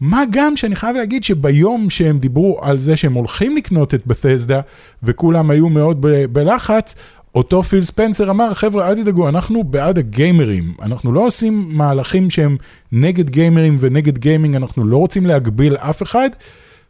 מה 0.00 0.22
גם 0.30 0.56
שאני 0.56 0.76
חייב 0.76 0.96
להגיד 0.96 1.24
שביום 1.24 1.90
שהם 1.90 2.18
דיברו 2.18 2.58
על 2.62 2.78
זה 2.78 2.96
שהם 2.96 3.12
הולכים 3.14 3.56
לקנות 3.56 3.94
את 3.94 4.06
בתסדה, 4.06 4.60
וכולם 5.02 5.50
היו 5.50 5.68
מאוד 5.68 5.96
ב- 6.00 6.24
בלחץ, 6.24 6.94
אותו 7.34 7.62
פיל 7.62 7.84
ספנסר 7.84 8.30
אמר, 8.30 8.54
חבר'ה, 8.54 8.88
אל 8.88 8.94
תדאגו, 8.94 9.28
אנחנו 9.28 9.64
בעד 9.64 9.98
הגיימרים. 9.98 10.74
אנחנו 10.82 11.12
לא 11.12 11.26
עושים 11.26 11.68
מהלכים 11.68 12.30
שהם 12.30 12.56
נגד 12.92 13.30
גיימרים 13.30 13.76
ונגד 13.80 14.18
גיימינג, 14.18 14.56
אנחנו 14.56 14.84
לא 14.84 14.96
רוצים 14.96 15.26
להגביל 15.26 15.76
אף 15.76 16.02
אחד, 16.02 16.28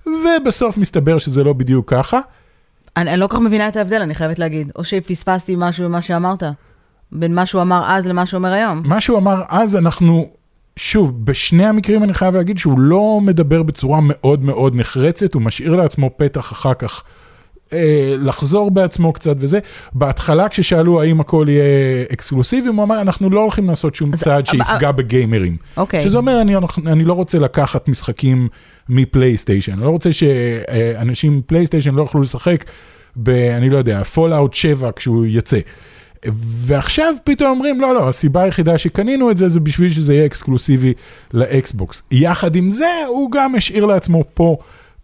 ובסוף 0.06 0.76
מסתבר 0.76 1.18
שזה 1.18 1.44
לא 1.44 1.52
בדיוק 1.52 1.90
ככה. 1.90 2.20
אני, 2.96 3.10
אני 3.10 3.20
לא 3.20 3.26
כל 3.26 3.36
כך 3.36 3.42
מבינה 3.42 3.68
את 3.68 3.76
ההבדל, 3.76 4.00
אני 4.02 4.14
חייבת 4.14 4.38
להגיד. 4.38 4.72
או 4.76 4.84
שפספסתי 4.84 5.54
משהו 5.58 5.88
ממה 5.88 6.02
שאמרת. 6.02 6.42
בין 7.12 7.34
מה 7.34 7.46
שהוא 7.46 7.62
אמר 7.62 7.82
אז 7.86 8.06
למה 8.06 8.26
שהוא 8.26 8.38
אומר 8.38 8.52
היום. 8.52 8.82
מה 8.84 9.00
שהוא 9.00 9.18
אמר 9.18 9.42
אז, 9.48 9.76
אנחנו, 9.76 10.28
שוב, 10.76 11.24
בשני 11.24 11.66
המקרים 11.66 12.04
אני 12.04 12.14
חייב 12.14 12.34
להגיד 12.34 12.58
שהוא 12.58 12.78
לא 12.78 13.20
מדבר 13.22 13.62
בצורה 13.62 14.00
מאוד 14.02 14.44
מאוד 14.44 14.76
נחרצת, 14.76 15.34
הוא 15.34 15.42
משאיר 15.42 15.76
לעצמו 15.76 16.10
פתח 16.16 16.52
אחר 16.52 16.74
כך. 16.74 17.02
אה, 17.72 18.14
לחזור 18.18 18.70
בעצמו 18.70 19.12
קצת 19.12 19.36
וזה. 19.38 19.58
בהתחלה 19.92 20.48
כששאלו 20.48 21.02
האם 21.02 21.20
הכל 21.20 21.46
יהיה 21.48 22.04
אקסקלוסיבי, 22.12 22.68
הוא 22.68 22.82
אמר, 22.82 23.00
אנחנו 23.00 23.30
לא 23.30 23.40
הולכים 23.40 23.68
לעשות 23.68 23.94
שום 23.94 24.12
צעד 24.12 24.46
שיפגע 24.46 24.92
בגיימרים. 24.92 25.56
אוקיי. 25.76 26.02
שזה 26.02 26.16
אומר, 26.16 26.40
אני, 26.40 26.54
אני 26.86 27.04
לא 27.04 27.12
רוצה 27.12 27.38
לקחת 27.38 27.88
משחקים 27.88 28.48
מפלייסטיישן, 28.88 29.72
אני 29.72 29.80
לא 29.80 29.90
רוצה 29.90 30.12
שאנשים 30.12 31.38
מפלייסטיישן 31.38 31.94
לא 31.94 32.02
יוכלו 32.02 32.20
לשחק 32.20 32.64
ב... 33.16 33.28
אני 33.28 33.70
לא 33.70 33.76
יודע, 33.76 34.04
Fallout 34.04 34.54
7 34.54 34.90
כשהוא 34.96 35.26
יצא. 35.28 35.58
ועכשיו 36.66 37.14
פתאום 37.24 37.50
אומרים, 37.50 37.80
לא, 37.80 37.94
לא, 37.94 38.08
הסיבה 38.08 38.42
היחידה 38.42 38.78
שקנינו 38.78 39.30
את 39.30 39.36
זה, 39.36 39.48
זה 39.48 39.60
בשביל 39.60 39.90
שזה 39.90 40.14
יהיה 40.14 40.26
אקסקלוסיבי 40.26 40.94
לאקסבוקס. 41.32 42.02
יחד 42.10 42.56
עם 42.56 42.70
זה, 42.70 43.04
הוא 43.08 43.30
גם 43.30 43.54
השאיר 43.54 43.86
לעצמו 43.86 44.24
פה 44.34 44.56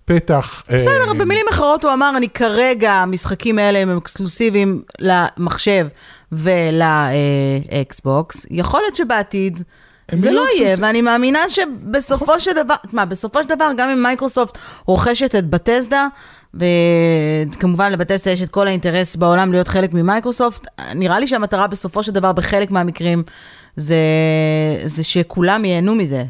פתח. 0.05 0.63
אה, 0.71 0.77
בסדר, 0.77 1.15
במילים 1.19 1.47
אחרות 1.51 1.85
הוא 1.85 1.93
אמר, 1.93 2.13
אני 2.17 2.29
כרגע, 2.29 2.93
המשחקים 2.93 3.59
האלה 3.59 3.79
הם 3.79 3.97
אקסקלוסיביים 3.97 4.83
למחשב 4.99 5.87
ולאקסבוקס. 6.33 7.27
יכול 8.51 8.81
להיות 8.81 8.97
שבעתיד 8.97 9.63
זה 10.15 10.31
לא 10.31 10.45
יהיה, 10.57 10.77
ואני 10.81 11.03
מאמינה 11.03 11.39
שבסופו 11.49 12.41
של 12.41 12.53
דבר, 12.53 12.75
מה, 12.93 13.05
בסופו 13.05 13.43
של 13.43 13.49
דבר, 13.49 13.71
גם 13.77 13.89
אם 13.89 14.03
מייקרוסופט 14.03 14.59
רוכשת 14.87 15.35
את 15.35 15.51
בטסדה, 15.51 16.07
וכמובן 16.55 17.93
לבטסדה 17.93 18.31
יש 18.33 18.43
את 18.43 18.49
כל 18.49 18.67
האינטרס 18.69 19.17
בעולם 19.17 19.53
להיות 19.53 19.69
חלק 19.69 19.93
ממייקרוסופט, 19.93 20.67
נראה 20.95 21.19
לי 21.21 21.27
שהמטרה 21.27 21.67
בסופו 21.67 22.03
של 22.03 22.13
דבר 22.13 22.33
בחלק 22.33 22.71
מהמקרים 22.71 23.23
זה, 23.77 23.97
זה 24.85 25.03
שכולם 25.05 25.65
ייהנו 25.65 25.95
מזה. 25.95 26.25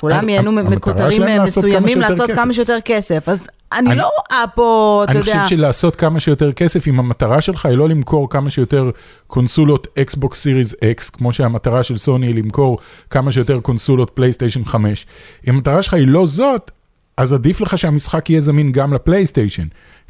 כולם 0.00 0.28
ייהנו 0.28 0.52
מכותרים 0.52 1.22
כמה 1.22 1.44
מסוימים 1.44 2.00
לעשות. 2.00 2.30
כמה 2.30 2.52
שיותר 2.52 2.76
כסף. 2.84 3.28
אז 3.28 3.48
אני 3.72 3.90
אני- 3.90 3.98
לא 3.98 4.04
רואה 4.04 4.44
פה, 4.54 5.00
אתה 5.04 5.12
אני 5.12 5.18
יודע... 5.20 5.42
חושב 5.44 5.56
שלעשות 5.56 5.96
כמה 5.96 6.20
שיותר 6.20 6.52
כסף, 6.52 6.88
אם 6.88 6.98
המטרה 6.98 7.40
שלך 7.40 7.66
היא 7.66 7.76
לא 7.76 7.88
למכור 7.88 8.30
כמה 8.30 8.50
שיותר 8.50 8.90
קונסולות 9.26 9.86
אקסבוקס 9.98 10.40
Series 10.42 10.74
X, 10.84 11.10
כמו 11.10 11.32
שהמטרה 11.32 11.82
של 11.82 11.98
סוני 11.98 12.26
היא 12.26 12.34
למכור 12.34 12.78
כמה 13.10 13.32
שיותר 13.32 13.60
קונסולות 13.60 14.10
פלייסטיישן 14.14 14.64
5, 14.64 15.06
אם 15.48 15.54
המטרה 15.54 15.82
שלך 15.82 15.94
היא 15.94 16.06
לא 16.08 16.26
זאת, 16.26 16.70
אז 17.16 17.32
עדיף 17.32 17.60
לך 17.60 17.78
שהמשחק 17.78 18.30
יהיה 18.30 18.40
זמין 18.40 18.72
גם 18.72 18.94
לפלייסטיישן. 18.94 19.66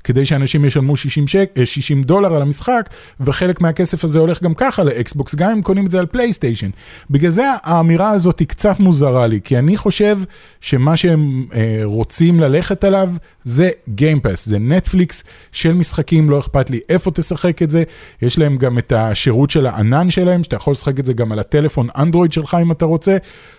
כדי 0.07 0.27
שאנשים 0.27 0.65
ישלמו 0.65 0.97
60, 0.97 1.27
שק, 1.27 1.51
אה, 1.57 1.67
60 1.67 2.03
דולר 2.03 2.37
על 2.37 2.43
המשחק, 2.43 2.91
וחלק 3.21 3.61
מהכסף 3.61 4.05
הזה 4.05 4.19
הולך 4.19 4.43
גם 4.43 4.55
ככה 4.55 4.85
לאקסבוקס, 4.85 5.35
גם 5.35 5.51
אם 5.51 5.63
קונים 5.63 5.87
את 5.87 5.91
זה 5.91 5.99
על 5.99 6.07
פלייסטיישן. 6.07 6.71
בגלל 7.11 7.31
זה 7.31 7.45
האמירה 7.63 8.11
הזאת 8.11 8.39
היא 8.39 8.49
קצת 8.49 8.81
מוזרה 8.81 9.27
לי, 9.27 9.41
כי 9.45 9.59
אני 9.59 9.77
חושב 9.77 10.19
שמה 10.61 10.97
שהם 10.97 11.47
אה, 11.55 11.81
רוצים 11.85 12.41
ללכת 12.41 12.85
עליו 12.85 13.11
זה 13.45 13.71
גיימפס, 13.89 14.47
זה 14.47 14.59
נטפליקס 14.59 15.25
של 15.53 15.73
משחקים, 15.73 16.31
לא 16.31 16.39
אכפת 16.39 16.71
לי 16.71 16.81
איפה 16.89 17.11
תשחק 17.11 17.63
את 17.63 17.71
זה, 17.71 17.83
יש 18.23 18.39
להם 18.39 18.57
גם 18.57 18.79
את 18.79 18.93
השירות 18.93 19.51
של 19.51 19.67
הענן 19.67 20.11
שלהם, 20.11 20.45
שאתה 20.45 20.57
יכול 20.57 20.73
לשחק 20.73 21.01
את 21.01 21.07
זה 21.07 21.13
גם 21.13 21.33
על 21.33 21.39
הטלפון 21.39 21.89
אנדרואיד 21.99 22.33
שלך 22.33 22.57
אם 22.63 22.73
אתה 22.73 22.85
רוצה, 22.85 23.17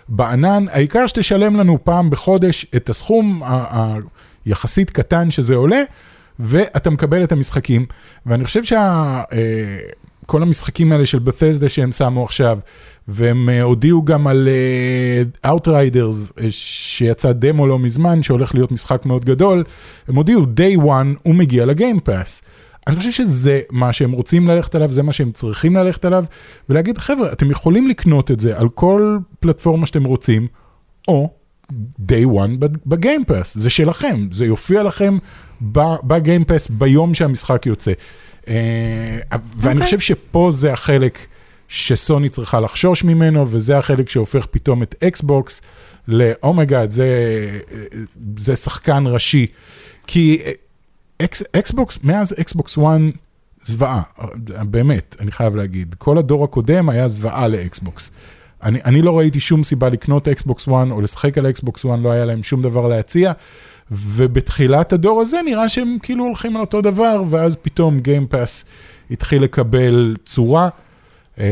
בענן, 0.08 0.64
העיקר 0.70 1.06
שתשלם 1.06 1.56
לנו 1.56 1.78
פעם 1.84 2.10
בחודש 2.10 2.66
את 2.76 2.90
הסכום 2.90 3.42
היחסית 4.46 4.90
קטן 4.90 5.30
שזה 5.30 5.54
עולה, 5.54 5.82
ואתה 6.38 6.90
מקבל 6.90 7.24
את 7.24 7.32
המשחקים, 7.32 7.86
ואני 8.26 8.44
חושב 8.44 8.64
שכל 8.64 10.42
המשחקים 10.42 10.92
האלה 10.92 11.06
של 11.06 11.18
בת'סדה 11.18 11.68
שהם 11.68 11.92
שמו 11.92 12.24
עכשיו, 12.24 12.58
והם 13.08 13.48
אה, 13.48 13.62
הודיעו 13.62 14.04
גם 14.04 14.26
על 14.26 14.48
אה, 14.48 15.54
Outriders, 15.54 16.40
אה, 16.40 16.46
שיצא 16.50 17.32
דמו 17.32 17.66
לא 17.66 17.78
מזמן, 17.78 18.22
שהולך 18.22 18.54
להיות 18.54 18.72
משחק 18.72 19.06
מאוד 19.06 19.24
גדול, 19.24 19.64
הם 20.08 20.16
הודיעו, 20.16 20.42
day 20.42 20.80
one 20.80 21.18
הוא 21.22 21.34
מגיע 21.34 21.66
לגיימפאס. 21.66 22.42
אני 22.86 22.96
חושב 22.96 23.12
שזה 23.12 23.60
מה 23.70 23.92
שהם 23.92 24.12
רוצים 24.12 24.48
ללכת 24.48 24.74
עליו, 24.74 24.92
זה 24.92 25.02
מה 25.02 25.12
שהם 25.12 25.32
צריכים 25.32 25.76
ללכת 25.76 26.04
עליו, 26.04 26.24
ולהגיד, 26.68 26.98
חבר'ה, 26.98 27.32
אתם 27.32 27.50
יכולים 27.50 27.88
לקנות 27.88 28.30
את 28.30 28.40
זה 28.40 28.58
על 28.58 28.68
כל 28.68 29.18
פלטפורמה 29.40 29.86
שאתם 29.86 30.04
רוצים, 30.04 30.46
או 31.08 31.30
day 32.00 32.26
one 32.26 32.66
בגיימפאס, 32.86 33.58
זה 33.58 33.70
שלכם, 33.70 34.28
זה 34.32 34.46
יופיע 34.46 34.82
לכם 34.82 35.18
בגיימפאס 35.60 36.68
ביום 36.68 37.14
שהמשחק 37.14 37.66
יוצא. 37.66 37.92
אה, 38.48 39.18
ואני 39.56 39.74
אוקיי. 39.74 39.84
חושב 39.84 40.00
שפה 40.00 40.48
זה 40.52 40.72
החלק 40.72 41.18
שסוני 41.68 42.28
צריכה 42.28 42.60
לחשוש 42.60 43.04
ממנו, 43.04 43.46
וזה 43.50 43.78
החלק 43.78 44.10
שהופך 44.10 44.46
פתאום 44.50 44.82
את 44.82 44.94
אקסבוקס 45.04 45.60
ל 46.08 46.17
oh 46.17 46.35
my 46.35 46.54
god, 46.54 46.90
זה, 46.90 47.06
אה, 47.72 47.98
זה 48.38 48.56
שחקן 48.56 49.04
ראשי. 49.06 49.46
כי 50.06 50.40
אה, 50.44 50.52
אקס, 51.24 51.42
אקסבוקס, 51.52 51.98
מאז 52.02 52.34
אקסבוקס 52.40 52.78
1, 52.78 52.84
זוועה, 53.62 54.02
באמת, 54.70 55.16
אני 55.20 55.30
חייב 55.30 55.56
להגיד. 55.56 55.94
כל 55.98 56.18
הדור 56.18 56.44
הקודם 56.44 56.88
היה 56.88 57.08
זוועה 57.08 57.48
לאקסבוקס. 57.48 58.10
אני, 58.62 58.78
אני 58.84 59.02
לא 59.02 59.18
ראיתי 59.18 59.40
שום 59.40 59.64
סיבה 59.64 59.88
לקנות 59.88 60.28
אקסבוקס 60.28 60.68
1 60.68 60.74
או 60.90 61.00
לשחק 61.00 61.38
על 61.38 61.50
אקסבוקס 61.50 61.86
1, 61.86 61.98
לא 62.02 62.10
היה 62.10 62.24
להם 62.24 62.42
שום 62.42 62.62
דבר 62.62 62.88
להציע. 62.88 63.32
ובתחילת 63.90 64.92
הדור 64.92 65.20
הזה 65.20 65.40
נראה 65.44 65.68
שהם 65.68 65.96
כאילו 66.02 66.24
הולכים 66.24 66.56
על 66.56 66.60
אותו 66.60 66.80
דבר, 66.80 67.22
ואז 67.30 67.56
פתאום 67.62 68.00
גיימפאס 68.00 68.64
התחיל 69.10 69.42
לקבל 69.42 70.16
צורה. 70.26 70.68
אמ, 71.38 71.44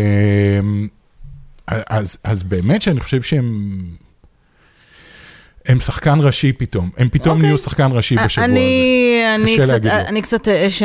אז, 1.67 2.19
אז 2.25 2.43
באמת 2.43 2.83
שאני 2.83 3.01
חושב 3.01 3.23
שהם... 3.23 3.81
הם 5.67 5.81
שחקן 5.81 6.19
ראשי 6.23 6.53
פתאום, 6.53 6.91
הם 6.97 7.09
פתאום 7.09 7.37
אוקיי. 7.37 7.47
נהיו 7.47 7.59
שחקן 7.59 7.89
ראשי 7.93 8.17
בשבוע 8.17 8.45
הזה. 8.45 8.53
אני, 8.53 9.23
אני 9.35 9.59
קצת. 9.59 9.87
אני 9.87 10.23
קצת, 10.23 10.49
אה, 10.49 10.71
ש... 10.71 10.83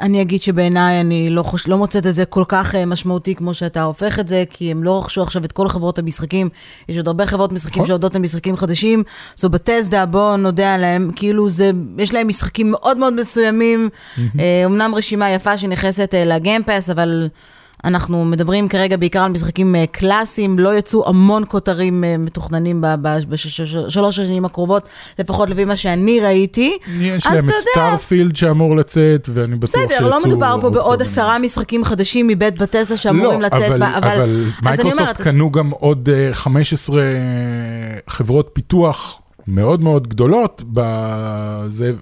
אני 0.00 0.22
אגיד 0.22 0.42
שבעיניי 0.42 1.00
אני 1.00 1.30
לא, 1.30 1.42
חוש... 1.42 1.68
לא 1.68 1.78
מוצאת 1.78 2.06
את 2.06 2.14
זה 2.14 2.24
כל 2.24 2.44
כך 2.48 2.74
אה, 2.74 2.86
משמעותי 2.86 3.34
כמו 3.34 3.54
שאתה 3.54 3.82
הופך 3.82 4.18
את 4.18 4.28
זה, 4.28 4.44
כי 4.50 4.70
הם 4.70 4.82
לא 4.82 4.98
רכשו 4.98 5.22
עכשיו 5.22 5.44
את 5.44 5.52
כל 5.52 5.68
חברות 5.68 5.98
המשחקים, 5.98 6.48
יש 6.88 6.96
עוד 6.96 7.06
הרבה 7.06 7.26
חברות 7.26 7.52
משחקים 7.52 7.82
נכון. 7.82 7.86
שעובדות 7.86 8.16
על 8.16 8.22
משחקים 8.22 8.56
חדשים, 8.56 9.02
זו 9.36 9.48
בטסדה, 9.48 10.06
בואו 10.06 10.36
נודה 10.36 10.74
עליהם, 10.74 11.10
כאילו 11.16 11.48
זה, 11.48 11.70
יש 11.98 12.14
להם 12.14 12.28
משחקים 12.28 12.70
מאוד 12.70 12.98
מאוד 12.98 13.14
מסוימים, 13.14 13.88
אה, 14.18 14.62
אמנם 14.64 14.94
רשימה 14.94 15.30
יפה 15.30 15.58
שנכנסת 15.58 16.14
אה, 16.14 16.24
ל 16.24 16.31
Game 16.31 16.57
Pass, 16.57 16.90
אבל... 16.90 17.28
אנחנו 17.84 18.24
מדברים 18.24 18.68
כרגע 18.68 18.96
בעיקר 18.96 19.22
על 19.22 19.32
משחקים 19.32 19.76
אה, 19.76 19.84
קלאסיים, 19.86 20.58
לא 20.58 20.78
יצאו 20.78 21.08
המון 21.08 21.44
כותרים 21.48 22.04
אה, 22.04 22.18
מתוכננים 22.18 22.84
בשלוש 23.28 24.18
השנים 24.18 24.44
הקרובות, 24.44 24.88
לפחות 25.18 25.50
לפי 25.50 25.64
מה 25.64 25.76
שאני 25.76 26.20
ראיתי. 26.20 26.78
יש 27.00 27.26
להם 27.26 27.48
את 27.48 27.54
Starfield 27.70 28.36
שאמור 28.36 28.76
לצאת, 28.76 29.28
ואני 29.32 29.56
בטוח 29.56 29.80
שיצאו... 29.80 29.96
בסדר, 29.96 30.08
לא 30.08 30.24
מדובר 30.24 30.56
פה 30.60 30.66
עוד 30.66 30.74
בעוד. 30.74 31.02
עשרה 31.02 31.38
משחקים 31.38 31.84
חדשים 31.84 32.26
מבית 32.26 32.58
בטסדה 32.58 32.96
שאמורים 32.96 33.40
לא, 33.40 33.46
לצאת 33.46 33.70
אבל, 33.70 33.82
אבל, 33.82 34.44
מייקרוסופט 34.62 35.20
קנו 35.20 35.52
גם 35.52 35.70
עוד 35.70 36.08
אה, 36.12 36.30
15 36.32 37.02
חברות 38.08 38.50
פיתוח 38.52 39.20
מאוד 39.48 39.84
מאוד 39.84 40.08
גדולות, 40.08 40.62
בזה, 40.72 41.92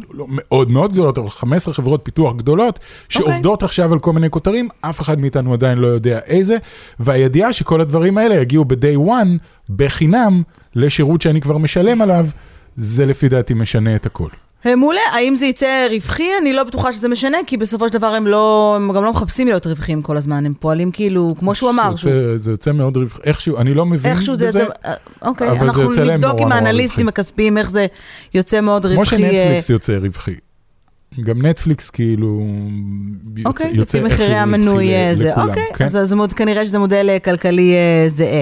כאילו 0.00 0.14
לא 0.14 0.26
מאוד 0.28 0.70
מאוד 0.70 0.92
גדולות, 0.92 1.18
אבל 1.18 1.30
15 1.30 1.74
חברות 1.74 2.00
פיתוח 2.04 2.34
גדולות, 2.36 2.78
שעובדות 3.08 3.62
עכשיו 3.62 3.92
על 3.92 3.98
כל 3.98 4.12
מיני 4.12 4.30
כותרים, 4.30 4.68
אף 4.80 5.00
אחד 5.00 5.20
מאיתנו 5.20 5.52
עדיין 5.52 5.78
לא 5.78 5.86
יודע 5.86 6.18
איזה, 6.26 6.56
והידיעה 7.00 7.52
שכל 7.52 7.80
הדברים 7.80 8.18
האלה 8.18 8.34
יגיעו 8.34 8.64
ב-day 8.64 9.08
one, 9.08 9.28
בחינם, 9.76 10.42
לשירות 10.74 11.22
שאני 11.22 11.40
כבר 11.40 11.58
משלם 11.58 12.02
עליו, 12.02 12.26
זה 12.76 13.06
לפי 13.06 13.28
דעתי 13.28 13.54
משנה 13.54 13.96
את 13.96 14.06
הכל. 14.06 14.28
אה, 14.66 14.76
מעולה, 14.76 15.00
האם 15.12 15.36
זה 15.36 15.46
יצא 15.46 15.86
רווחי? 15.90 16.28
אני 16.42 16.52
לא 16.52 16.62
בטוחה 16.64 16.92
שזה 16.92 17.08
משנה, 17.08 17.38
כי 17.46 17.56
בסופו 17.56 17.88
של 17.88 17.92
דבר 17.94 18.06
הם 18.06 18.26
לא, 18.26 18.72
הם 18.76 18.92
גם 18.92 19.04
לא 19.04 19.10
מחפשים 19.10 19.46
להיות 19.46 19.66
רווחיים 19.66 20.02
כל 20.02 20.16
הזמן, 20.16 20.46
הם 20.46 20.54
פועלים 20.60 20.90
כאילו, 20.90 21.34
כמו 21.38 21.54
שהוא 21.54 21.70
אמר, 21.70 21.90
זה 21.92 21.98
שהוא- 22.00 22.12
זה 22.36 22.50
יוצא 22.50 22.72
מאוד 22.72 22.96
רווחי, 22.96 23.20
איכשהו, 23.24 23.56
אני 23.58 23.74
לא 23.74 23.86
מבין 23.86 24.12
איכשהו 24.12 24.34
זה 24.36 24.46
בזה. 24.46 24.60
יוצא, 24.60 24.72
אה, 24.84 24.94
אוקיי, 25.22 25.48
זה 25.54 25.60
אנחנו 25.64 25.82
יוצא 25.82 26.00
להם 26.04 26.14
נבדוק 26.20 26.32
נורא 26.32 26.42
עם 26.46 26.52
האנליסטים. 26.52 27.08
הכספיים 27.08 27.58
איך 27.58 27.70
זה 27.70 27.86
יוצא 28.34 28.60
מאוד 28.60 28.86
כמו 28.86 28.94
רווחי. 28.94 29.16
אה, 29.16 29.20
שנטפליקס 29.20 29.70
יוצא 29.70 29.92
רווחי. 30.02 30.34
גם 31.22 31.46
נטפליקס 31.46 31.90
כאילו 31.90 32.46
יוצא, 33.36 33.48
אוקיי, 33.48 33.70
יוצא 33.74 33.98
לפי 33.98 34.06
איכשהו 34.06 34.22
מחירי 34.24 34.38
המנוי 34.38 34.94
אה, 34.94 35.14
זה, 35.14 35.28
לכולם, 35.30 35.48
אוקיי, 35.48 35.62
כן? 35.74 35.84
אז 35.84 35.96
אז 35.96 36.12
מוד- 36.12 36.32
כנראה 36.32 36.66
שזה 36.66 36.78
מודל 36.78 37.06
אה, 37.10 37.18
כלכלי 37.18 37.74
אה, 37.74 38.08
זהה. 38.08 38.40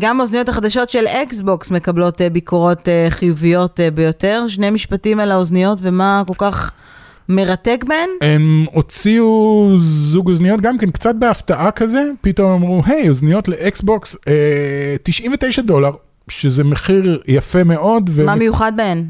גם 0.00 0.20
האוזניות 0.20 0.48
החדשות 0.48 0.90
של 0.90 1.06
אקסבוקס 1.06 1.70
מקבלות 1.70 2.20
ביקורות 2.32 2.88
חיוביות 3.08 3.80
ביותר. 3.94 4.44
שני 4.48 4.70
משפטים 4.70 5.20
על 5.20 5.30
האוזניות 5.32 5.78
ומה 5.82 6.22
כל 6.26 6.34
כך 6.38 6.72
מרתק 7.28 7.84
בהן? 7.88 8.08
הם 8.22 8.64
הוציאו 8.72 9.70
זוג 9.78 10.28
אוזניות 10.30 10.60
גם 10.60 10.78
כן 10.78 10.90
קצת 10.90 11.14
בהפתעה 11.14 11.70
כזה, 11.70 12.02
פתאום 12.20 12.52
אמרו, 12.52 12.82
היי, 12.86 13.08
אוזניות 13.08 13.48
לאקסבוקס, 13.48 14.16
אה, 14.28 14.32
99 15.02 15.62
דולר, 15.62 15.90
שזה 16.28 16.64
מחיר 16.64 17.20
יפה 17.28 17.64
מאוד. 17.64 18.10
ו- 18.12 18.26
מה 18.26 18.34
מיוחד 18.34 18.72
בהן? 18.76 19.04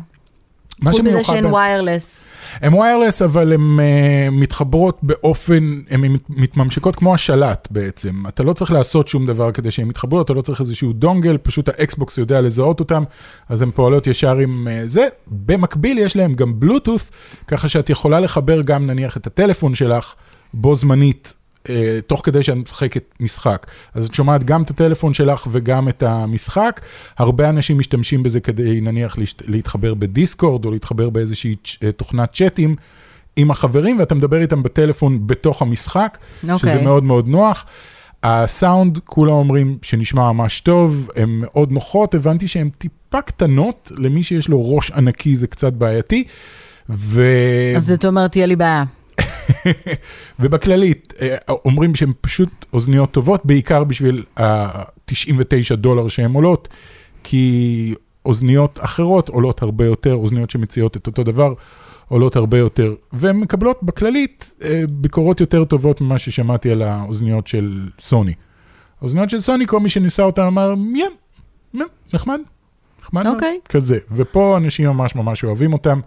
מה 0.82 0.90
חוץ 0.90 1.00
מזה 1.00 1.10
שמיוחד 1.10 1.32
שהן 1.32 1.46
wireless. 1.54 2.28
הן 2.60 2.74
wireless, 2.74 3.22
אבל 3.22 3.52
הן 3.52 3.60
אה, 3.60 4.30
מתחברות 4.30 4.98
באופן, 5.02 5.80
הן 5.90 6.00
מת- 6.00 6.30
מתממשקות 6.30 6.96
כמו 6.96 7.14
השלט 7.14 7.68
בעצם. 7.70 8.22
אתה 8.28 8.42
לא 8.42 8.52
צריך 8.52 8.72
לעשות 8.72 9.08
שום 9.08 9.26
דבר 9.26 9.52
כדי 9.52 9.70
שהן 9.70 9.90
יתחברו, 9.90 10.22
אתה 10.22 10.32
לא 10.32 10.42
צריך 10.42 10.60
איזשהו 10.60 10.92
דונגל, 10.92 11.36
פשוט 11.38 11.68
האקסבוקס 11.68 12.18
יודע 12.18 12.40
לזהות 12.40 12.80
אותם, 12.80 13.02
אז 13.48 13.62
הן 13.62 13.70
פועלות 13.70 14.06
ישר 14.06 14.36
עם 14.36 14.68
אה, 14.68 14.88
זה. 14.88 15.06
במקביל 15.26 15.98
יש 15.98 16.16
להם 16.16 16.34
גם 16.34 16.60
בלוטות', 16.60 17.10
ככה 17.46 17.68
שאת 17.68 17.90
יכולה 17.90 18.20
לחבר 18.20 18.62
גם 18.62 18.86
נניח 18.86 19.16
את 19.16 19.26
הטלפון 19.26 19.74
שלך 19.74 20.14
בו 20.54 20.74
זמנית. 20.74 21.32
Uh, 21.66 21.68
תוך 22.06 22.20
כדי 22.24 22.42
שאת 22.42 22.56
משחקת 22.56 23.14
משחק. 23.20 23.66
אז 23.94 24.06
את 24.06 24.14
שומעת 24.14 24.44
גם 24.44 24.62
את 24.62 24.70
הטלפון 24.70 25.14
שלך 25.14 25.46
וגם 25.52 25.88
את 25.88 26.02
המשחק. 26.02 26.80
הרבה 27.18 27.48
אנשים 27.48 27.78
משתמשים 27.78 28.22
בזה 28.22 28.40
כדי 28.40 28.80
נניח 28.80 29.16
להתחבר 29.46 29.94
בדיסקורד 29.94 30.64
או 30.64 30.70
להתחבר 30.70 31.10
באיזושהי 31.10 31.56
אה, 31.82 31.92
תוכנת 31.92 32.32
צ'אטים 32.34 32.76
עם 33.36 33.50
החברים, 33.50 33.98
ואתה 33.98 34.14
מדבר 34.14 34.40
איתם 34.40 34.62
בטלפון 34.62 35.26
בתוך 35.26 35.62
המשחק, 35.62 36.18
אוקיי. 36.42 36.58
שזה 36.58 36.82
מאוד 36.82 37.04
מאוד 37.04 37.28
נוח. 37.28 37.64
הסאונד, 38.22 38.98
כולם 39.04 39.32
אומרים 39.32 39.78
שנשמע 39.82 40.32
ממש 40.32 40.60
טוב, 40.60 41.08
הן 41.16 41.28
מאוד 41.30 41.72
נוחות, 41.72 42.14
הבנתי 42.14 42.48
שהן 42.48 42.70
טיפה 42.78 43.22
קטנות, 43.22 43.92
למי 43.98 44.22
שיש 44.22 44.48
לו 44.48 44.76
ראש 44.76 44.90
ענקי 44.90 45.36
זה 45.36 45.46
קצת 45.46 45.72
בעייתי. 45.72 46.24
ו... 46.90 47.22
אז 47.76 47.86
זאת 47.86 48.04
אומרת, 48.04 48.30
תהיה 48.30 48.46
לי 48.46 48.56
בעיה. 48.56 48.84
ובכללית, 50.40 51.12
אה, 51.20 51.36
אומרים 51.48 51.94
שהן 51.94 52.12
פשוט 52.20 52.64
אוזניות 52.72 53.10
טובות, 53.10 53.46
בעיקר 53.46 53.84
בשביל 53.84 54.24
ה-99 54.36 55.74
דולר 55.74 56.08
שהן 56.08 56.32
עולות, 56.32 56.68
כי 57.24 57.94
אוזניות 58.26 58.78
אחרות 58.82 59.28
עולות 59.28 59.62
הרבה 59.62 59.84
יותר, 59.84 60.14
אוזניות 60.14 60.50
שמציעות 60.50 60.96
את 60.96 61.06
אותו 61.06 61.24
דבר 61.24 61.54
עולות 62.08 62.36
הרבה 62.36 62.58
יותר, 62.58 62.94
והן 63.12 63.36
מקבלות 63.36 63.82
בכללית 63.82 64.50
אה, 64.62 64.84
ביקורות 64.90 65.40
יותר 65.40 65.64
טובות 65.64 66.00
ממה 66.00 66.18
ששמעתי 66.18 66.70
על 66.70 66.82
האוזניות 66.82 67.46
של 67.46 67.88
סוני. 68.00 68.34
האוזניות 69.00 69.30
של 69.30 69.40
סוני, 69.40 69.66
כל 69.66 69.80
מי 69.80 69.88
שניסה 69.88 70.22
אותן 70.22 70.42
אמר, 70.42 70.74
ים, 70.94 71.10
ים, 71.74 71.86
נחמד, 72.14 72.40
נחמד 73.06 73.22
מאוד, 73.24 73.34
אוקיי. 73.34 73.58
כזה, 73.68 73.98
ופה 74.16 74.56
אנשים 74.56 74.86
ממש 74.88 75.14
ממש 75.14 75.44
אוהבים 75.44 75.72
אותם. 75.72 76.00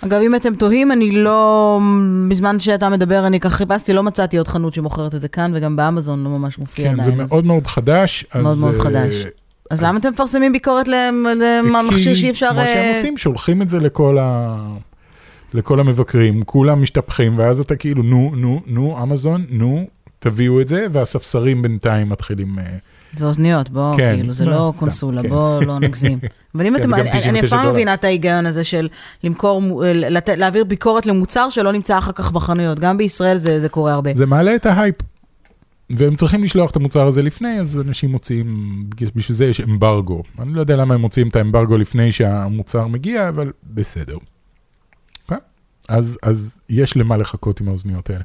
אגב, 0.00 0.20
אם 0.20 0.34
אתם 0.34 0.54
תוהים, 0.54 0.92
אני 0.92 1.10
לא... 1.10 1.80
בזמן 2.28 2.58
שאתה 2.60 2.88
מדבר, 2.88 3.26
אני 3.26 3.40
ככה 3.40 3.56
חיפשתי, 3.56 3.92
לא 3.92 4.02
מצאתי 4.02 4.36
עוד 4.38 4.48
חנות 4.48 4.74
שמוכרת 4.74 5.14
את 5.14 5.20
זה 5.20 5.28
כאן, 5.28 5.52
וגם 5.54 5.76
באמזון 5.76 6.24
לא 6.24 6.30
ממש 6.30 6.58
מופיע 6.58 6.84
כן, 6.88 7.00
עדיין. 7.00 7.16
זה 7.16 7.22
אז- 7.22 7.30
מאוד 7.30 7.44
מאוד 7.44 7.66
חדש. 7.66 8.24
מאוד 8.34 8.46
אז, 8.46 8.60
מאוד 8.60 8.74
אה, 8.74 8.80
חדש. 8.80 9.14
אז 9.70 9.82
למה 9.82 9.98
אתם 9.98 10.08
מפרסמים 10.10 10.52
ביקורת 10.52 10.88
למ- 10.88 11.26
למכשיר 11.64 12.14
כי 12.14 12.20
שאי 12.20 12.30
אפשר... 12.30 12.50
כמו 12.52 12.60
שהם 12.60 12.84
אה, 12.84 12.88
עושים, 12.88 13.18
שולחים 13.18 13.62
את 13.62 13.68
זה 13.70 13.78
לכל, 13.80 14.18
ה... 14.20 14.56
לכל 15.54 15.80
המבקרים, 15.80 16.42
כולם 16.42 16.82
משתפכים, 16.82 17.38
ואז 17.38 17.60
אתה 17.60 17.76
כאילו, 17.76 18.02
נו, 18.02 18.32
נו, 18.36 18.60
נו, 18.66 19.02
אמזון, 19.02 19.44
נו, 19.50 19.86
תביאו 20.18 20.60
את 20.60 20.68
זה, 20.68 20.86
והספסרים 20.92 21.62
בינתיים 21.62 22.08
מתחילים... 22.08 22.58
אה, 22.58 22.64
זה 23.18 23.26
אוזניות, 23.26 23.68
בוא, 23.70 23.96
כן, 23.96 24.14
כאילו, 24.16 24.32
זה 24.32 24.44
לא, 24.44 24.50
לא 24.50 24.70
סתם, 24.72 24.80
קונסולה, 24.80 25.22
כן. 25.22 25.28
בוא 25.28 25.62
לא 25.62 25.78
נגזים. 25.80 26.18
אבל 26.54 26.66
אם 26.66 26.76
כן, 26.76 26.82
אתם, 26.82 26.94
אני- 26.94 27.02
אני 27.02 27.10
99 27.10 27.44
אף 27.46 27.50
פעם 27.50 27.66
לא. 27.66 27.72
מבינה 27.72 27.94
את 27.94 28.04
ההיגיון 28.04 28.46
הזה 28.46 28.64
של 28.64 28.88
למכור, 29.24 29.62
לת- 29.94 30.28
להעביר 30.28 30.64
ביקורת 30.64 31.06
למוצר 31.06 31.48
שלא 31.50 31.72
נמצא 31.72 31.98
אחר 31.98 32.12
כך 32.12 32.30
בחנויות. 32.32 32.80
גם 32.80 32.98
בישראל 32.98 33.38
זה 33.38 33.60
זה 33.60 33.68
קורה 33.68 33.92
הרבה. 33.92 34.10
זה 34.16 34.26
מעלה 34.26 34.54
את 34.54 34.66
ההייפ. 34.66 34.94
והם 35.90 36.16
צריכים 36.16 36.44
לשלוח 36.44 36.70
את 36.70 36.76
המוצר 36.76 37.06
הזה 37.06 37.22
לפני, 37.22 37.60
אז 37.60 37.80
אנשים 37.80 38.10
מוציאים, 38.10 38.66
בשביל 39.14 39.36
זה 39.36 39.44
יש 39.44 39.60
אמברגו. 39.60 40.22
אני 40.42 40.54
לא 40.54 40.60
יודע 40.60 40.76
למה 40.76 40.94
הם 40.94 41.00
מוציאים 41.00 41.28
את 41.28 41.36
האמברגו 41.36 41.76
לפני 41.76 42.12
שהמוצר 42.12 42.86
מגיע, 42.86 43.28
אבל 43.28 43.52
בסדר. 43.64 44.16
כן? 45.28 45.36
אז, 45.88 46.18
אז 46.22 46.58
יש 46.68 46.96
למה 46.96 47.16
לחכות 47.16 47.60
עם 47.60 47.68
האוזניות 47.68 48.10
האלה. 48.10 48.22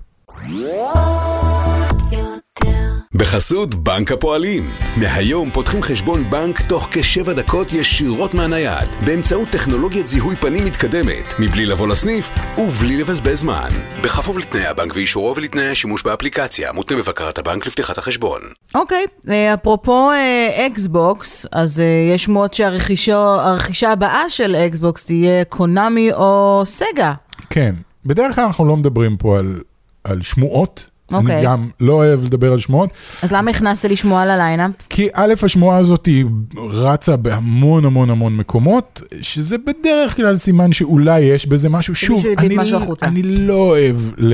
בחסות 3.15 3.75
בנק 3.75 4.11
הפועלים. 4.11 4.69
מהיום 4.97 5.49
פותחים 5.51 5.81
חשבון 5.81 6.29
בנק 6.29 6.61
תוך 6.61 6.87
כשבע 6.91 7.33
דקות 7.33 7.73
ישירות 7.73 8.33
מהנייד, 8.33 8.89
באמצעות 9.05 9.47
טכנולוגיית 9.49 10.07
זיהוי 10.07 10.35
פנים 10.35 10.65
מתקדמת, 10.65 11.33
מבלי 11.39 11.65
לבוא 11.65 11.87
לסניף 11.87 12.29
ובלי 12.57 12.97
לבזבז 12.97 13.39
זמן. 13.39 13.69
בכפוף 14.03 14.37
לתנאי 14.37 14.65
הבנק 14.65 14.95
ואישורו 14.95 15.35
ולתנאי 15.35 15.67
השימוש 15.67 16.03
באפליקציה, 16.03 16.71
מותנה 16.71 16.97
בבקרת 16.97 17.37
הבנק 17.37 17.65
לפתיחת 17.65 17.97
החשבון. 17.97 18.41
אוקיי, 18.75 19.05
אה, 19.29 19.53
אפרופו 19.53 20.11
אה, 20.11 20.67
אקסבוקס, 20.67 21.45
אז 21.51 21.79
אה, 21.79 22.13
יש 22.13 22.23
שמועות 22.23 22.53
שהרכישה 22.53 23.17
הרכישה 23.17 23.91
הבאה 23.91 24.29
של 24.29 24.55
אקסבוקס 24.55 25.05
תהיה 25.05 25.45
קונאמי 25.45 26.13
או 26.13 26.61
סגה. 26.65 27.13
כן, 27.49 27.75
בדרך 28.05 28.35
כלל 28.35 28.43
אנחנו 28.43 28.65
לא 28.65 28.77
מדברים 28.77 29.17
פה 29.17 29.39
על, 29.39 29.61
על 30.03 30.21
שמועות. 30.21 30.90
אוקיי. 31.13 31.35
אני 31.35 31.45
גם 31.45 31.69
לא 31.79 31.93
אוהב 31.93 32.25
לדבר 32.25 32.53
על 32.53 32.59
שמועות, 32.59 32.89
אז 33.21 33.31
למה 33.31 33.51
הכנסת 33.51 33.89
לי 33.89 33.95
שמועה 33.95 34.25
לליינאפ? 34.25 34.71
כי 34.89 35.07
א', 35.13 35.33
השמועה 35.43 35.77
הזאת 35.77 36.05
היא 36.05 36.25
רצה 36.69 37.15
בהמון 37.15 37.85
המון 37.85 38.09
המון 38.09 38.37
מקומות, 38.37 39.01
שזה 39.21 39.55
בדרך 39.57 40.15
כלל 40.15 40.37
סימן 40.37 40.73
שאולי 40.73 41.19
יש 41.19 41.45
בזה 41.45 41.69
משהו. 41.69 41.95
שוב, 41.95 42.25
אני. 42.37 42.57
אני 43.03 43.23
לא 43.23 43.53
אוהב 43.53 43.95
ל, 44.17 44.33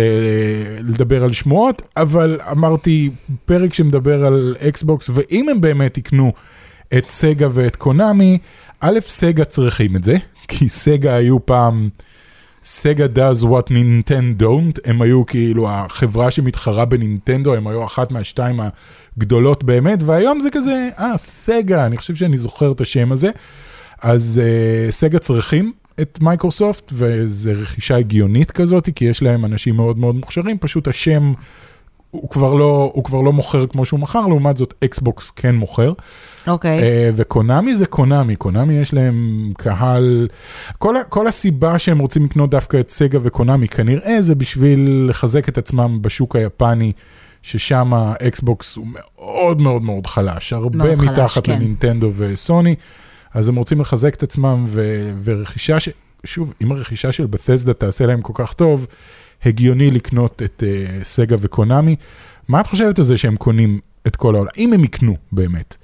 לדבר 0.80 1.24
על 1.24 1.34
שמועות, 1.34 1.82
אבל 1.98 2.40
אמרתי, 2.52 3.10
פרק 3.46 3.74
שמדבר 3.74 4.26
על 4.26 4.56
אקסבוקס, 4.68 5.10
ואם 5.14 5.50
הם 5.50 5.62
באמת 5.62 5.98
יקנו 5.98 6.34
את 6.98 7.08
סגה 7.08 7.48
ואת 7.54 7.76
קונאמי, 7.76 8.38
א', 8.80 9.00
סגה 9.08 9.44
צריכים 9.44 9.96
את 9.96 10.04
זה, 10.04 10.18
כי 10.48 10.70
סגה 10.70 11.16
היו 11.16 11.46
פעם... 11.46 11.90
Sega 12.70 13.06
does 13.06 13.44
what 13.44 13.72
Nintendo 13.72 14.42
don't, 14.42 14.80
הם 14.86 15.02
היו 15.02 15.26
כאילו 15.26 15.70
החברה 15.70 16.32
שמתחרה 16.32 16.86
בנינטנדו, 16.86 17.56
הם 17.56 17.68
היו 17.68 17.86
אחת 17.86 18.12
מהשתיים 18.12 18.60
הגדולות 19.18 19.64
באמת, 19.64 20.00
והיום 20.04 20.40
זה 20.40 20.50
כזה, 20.50 20.90
אה, 21.00 21.18
סגה, 21.18 21.86
אני 21.86 21.98
חושב 21.98 22.16
שאני 22.16 22.38
זוכר 22.38 22.72
את 22.72 22.82
השם 22.82 23.12
הזה. 23.12 23.30
אז 24.02 24.42
אה, 24.44 24.92
סגה 24.92 25.20
צריכים 25.20 25.72
את 26.02 26.20
מייקרוסופט, 26.22 26.92
וזו 26.94 27.52
רכישה 27.56 27.98
הגיונית 27.98 28.52
כזאת, 28.52 28.90
כי 28.96 29.06
יש 29.06 29.22
להם 29.22 29.46
אנשים 29.46 29.76
מאוד 29.76 29.98
מאוד 29.98 30.16
מוכשרים, 30.16 30.58
פשוט 30.58 30.88
השם 30.88 31.34
הוא 32.12 32.30
כבר 32.30 32.54
לא, 32.54 32.92
הוא 32.94 33.04
כבר 33.04 33.22
לא 33.22 33.34
מוכר 33.34 33.68
כמו 33.68 33.86
שהוא 33.86 34.00
מכר, 34.00 34.28
לעומת 34.28 34.58
זאת 34.58 34.74
אקסבוקס 34.84 35.32
כן 35.32 35.56
מוכר. 35.56 35.94
אוקיי. 36.48 36.80
אה, 36.80 37.10
וקונאמי 37.16 37.76
זה 37.76 37.86
קונאמי, 37.86 38.36
קונאמי 38.36 38.74
יש 38.74 38.94
להם 38.94 39.52
קהל, 39.58 40.28
כל, 40.78 40.96
כל 41.10 41.28
הסיבה 41.28 41.80
שהם 41.80 42.00
רוצים 42.00 42.26
לקנות 42.26 42.50
דווקא 42.50 42.80
את 42.80 42.90
סגה 42.90 43.20
וקונאמי 43.24 43.68
כנראה 43.68 44.22
זה 44.22 44.36
בשביל 44.36 45.08
לחזק 45.10 45.50
את 45.50 45.58
עצמם 45.58 46.02
בשוק 46.02 46.36
היפני, 46.36 46.92
ששם 47.42 47.94
האקסבוקס 47.94 48.76
הוא 48.76 48.88
מאוד 48.88 49.62
מאוד 49.62 49.82
מאוד 49.82 50.08
חלש, 50.08 50.54
הרבה 50.54 50.78
מאוד 50.78 50.96
חלש, 50.98 51.08
מתחת 51.08 51.46
כן. 51.46 51.52
לנינטנדו 51.54 52.12
וסוני, 52.18 52.76
אז 53.34 53.50
הם 53.50 53.56
רוצים 53.56 53.82
לחזק 53.82 54.16
את 54.16 54.24
עצמם, 54.24 54.66
ו, 54.70 55.10
ורכישה, 55.24 55.80
ש, 55.80 55.90
שוב, 56.24 56.54
אם 56.64 56.72
הרכישה 56.72 57.12
של 57.12 57.26
בתסדה 57.26 57.74
תעשה 57.74 58.06
להם 58.06 58.22
כל 58.22 58.34
כך 58.36 58.54
טוב, 58.54 58.88
הגיוני 59.46 59.92
לקנות 59.92 60.42
את 60.46 60.64
uh, 60.64 61.06
סגה 61.06 61.36
וקונאמי. 61.40 61.96
מה 62.48 62.62
את 62.62 62.68
חושבת 62.68 63.00
על 63.00 63.06
זה 63.06 63.18
שהם 63.18 63.36
קונים 63.36 63.80
את 64.08 64.16
כל 64.16 64.36
העולם? 64.36 64.52
אם 64.58 64.74
הם 64.74 64.84
יקנו 64.84 65.16
באמת. 65.32 65.76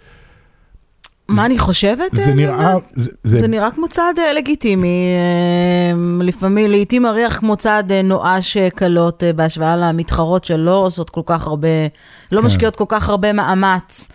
מה 1.29 1.45
אני 1.45 1.59
חושבת? 1.59 2.11
זה 2.13 2.29
אה, 2.29 2.35
נראה, 2.35 2.75
זה, 2.93 3.11
זה, 3.23 3.39
זה 3.39 3.47
נראה 3.47 3.71
כמו 3.71 3.87
צעד 3.87 4.19
אה, 4.19 4.33
לגיטימי, 4.33 5.15
לפעמים, 6.19 6.71
לעיתים 6.71 7.01
מריח 7.01 7.37
כמו 7.37 7.55
צעד 7.55 7.91
נואש 7.91 8.57
קלות 8.75 9.23
אה, 9.23 9.33
בהשוואה 9.33 9.77
למתחרות 9.77 10.45
שלא 10.45 10.85
עושות 10.85 11.09
כל 11.09 11.21
כך 11.25 11.47
הרבה, 11.47 11.67
לא 12.31 12.39
כן. 12.39 12.45
משקיעות 12.45 12.75
כל 12.75 12.85
כך 12.87 13.09
הרבה 13.09 13.33
מאמץ 13.33 14.09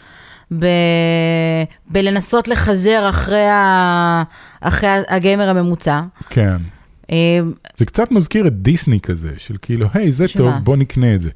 ב, 0.59 0.67
בלנסות 1.87 2.49
לחזר 2.49 3.09
אחרי, 3.09 3.47
ה, 3.47 4.23
אחרי 4.61 4.89
הגיימר 5.09 5.49
הממוצע. 5.49 6.01
כן. 6.31 6.57
אה, 7.11 7.41
זה 7.77 7.85
קצת 7.85 8.11
מזכיר 8.11 8.47
את 8.47 8.63
דיסני 8.63 9.01
כזה, 9.01 9.31
של 9.39 9.57
כאילו, 9.63 9.87
היי, 9.95 10.13
זה 10.13 10.29
שמה? 10.29 10.45
טוב, 10.45 10.65
בוא 10.65 10.77
נקנה 10.77 11.15
את 11.15 11.21
זה. 11.23 11.31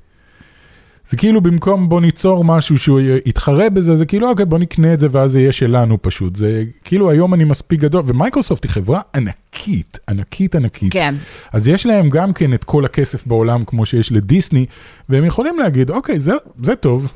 זה 1.11 1.17
כאילו 1.17 1.41
במקום 1.41 1.89
בוא 1.89 2.01
ניצור 2.01 2.45
משהו 2.45 2.79
שהוא 2.79 3.01
יתחרה 3.27 3.71
בזה, 3.71 3.97
זה 3.97 4.07
כאילו, 4.07 4.31
אוקיי, 4.31 4.47
בוא 4.47 4.59
נקנה 4.59 4.95
את 4.95 5.01
זה 5.01 5.09
ואז 5.11 5.33
זה 5.33 5.41
יהיה 5.41 5.53
שלנו 5.53 6.03
פשוט. 6.03 6.37
זה 6.37 6.65
כאילו 6.85 7.11
היום 7.11 7.35
אני 7.35 7.45
מספיק 7.45 7.81
גדול, 7.81 8.03
ומייקרוסופט 8.07 8.65
היא 8.65 8.71
חברה 8.71 9.01
ענקית, 9.15 9.99
ענקית 10.09 10.55
ענקית. 10.55 10.93
כן. 10.93 11.15
אז 11.53 11.69
יש 11.69 11.87
להם 11.87 12.11
גם 12.11 12.33
כן 12.33 12.55
את 12.55 12.65
כל 12.65 12.85
הכסף 12.85 13.27
בעולם 13.27 13.65
כמו 13.65 13.87
שיש 13.87 14.13
לדיסני, 14.13 14.67
והם 15.09 15.25
יכולים 15.25 15.59
להגיד, 15.59 15.91
אוקיי, 15.91 16.19
זה, 16.19 16.33
זה 16.63 16.77
טוב, 16.77 17.13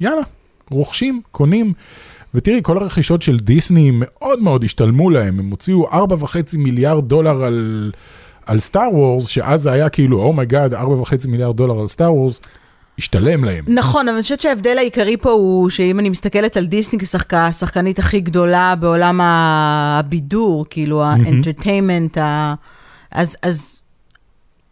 יאללה, 0.00 0.22
רוכשים, 0.70 1.22
קונים. 1.30 1.72
ותראי, 2.34 2.60
כל 2.62 2.78
הרכישות 2.78 3.22
של 3.22 3.38
דיסני 3.38 3.90
מאוד 3.92 4.42
מאוד 4.42 4.64
השתלמו 4.64 5.10
להם, 5.10 5.38
הם 5.38 5.50
הוציאו 5.50 5.88
4.5 5.88 6.36
מיליארד 6.54 7.08
דולר 7.08 7.44
על, 7.44 7.92
על 8.46 8.60
סטאר 8.60 8.94
וורס, 8.94 9.26
שאז 9.26 9.62
זה 9.62 9.72
היה 9.72 9.88
כאילו, 9.88 10.22
oh 10.22 10.35
my 10.35 10.48
god, 10.48 10.74
4.5 10.74 10.78
מיליארד 11.28 11.56
דולר 11.56 11.80
על 11.80 11.88
סטאר 11.88 12.14
וורס. 12.14 12.40
השתלם 12.98 13.44
להם. 13.44 13.64
נכון, 13.68 14.08
אבל 14.08 14.16
אני 14.16 14.22
חושבת 14.22 14.40
שההבדל 14.40 14.78
העיקרי 14.78 15.16
פה 15.16 15.30
הוא 15.30 15.70
שאם 15.70 15.98
אני 15.98 16.08
מסתכלת 16.08 16.56
על 16.56 16.66
דיסני 16.66 16.98
כשחקנית 16.98 17.98
הכי 17.98 18.20
גדולה 18.20 18.74
בעולם 18.80 19.20
הבידור, 19.22 20.66
כאילו 20.70 21.04
ה 21.04 21.12
entertainment, 21.12 22.18
אז, 23.10 23.36
אז 23.42 23.77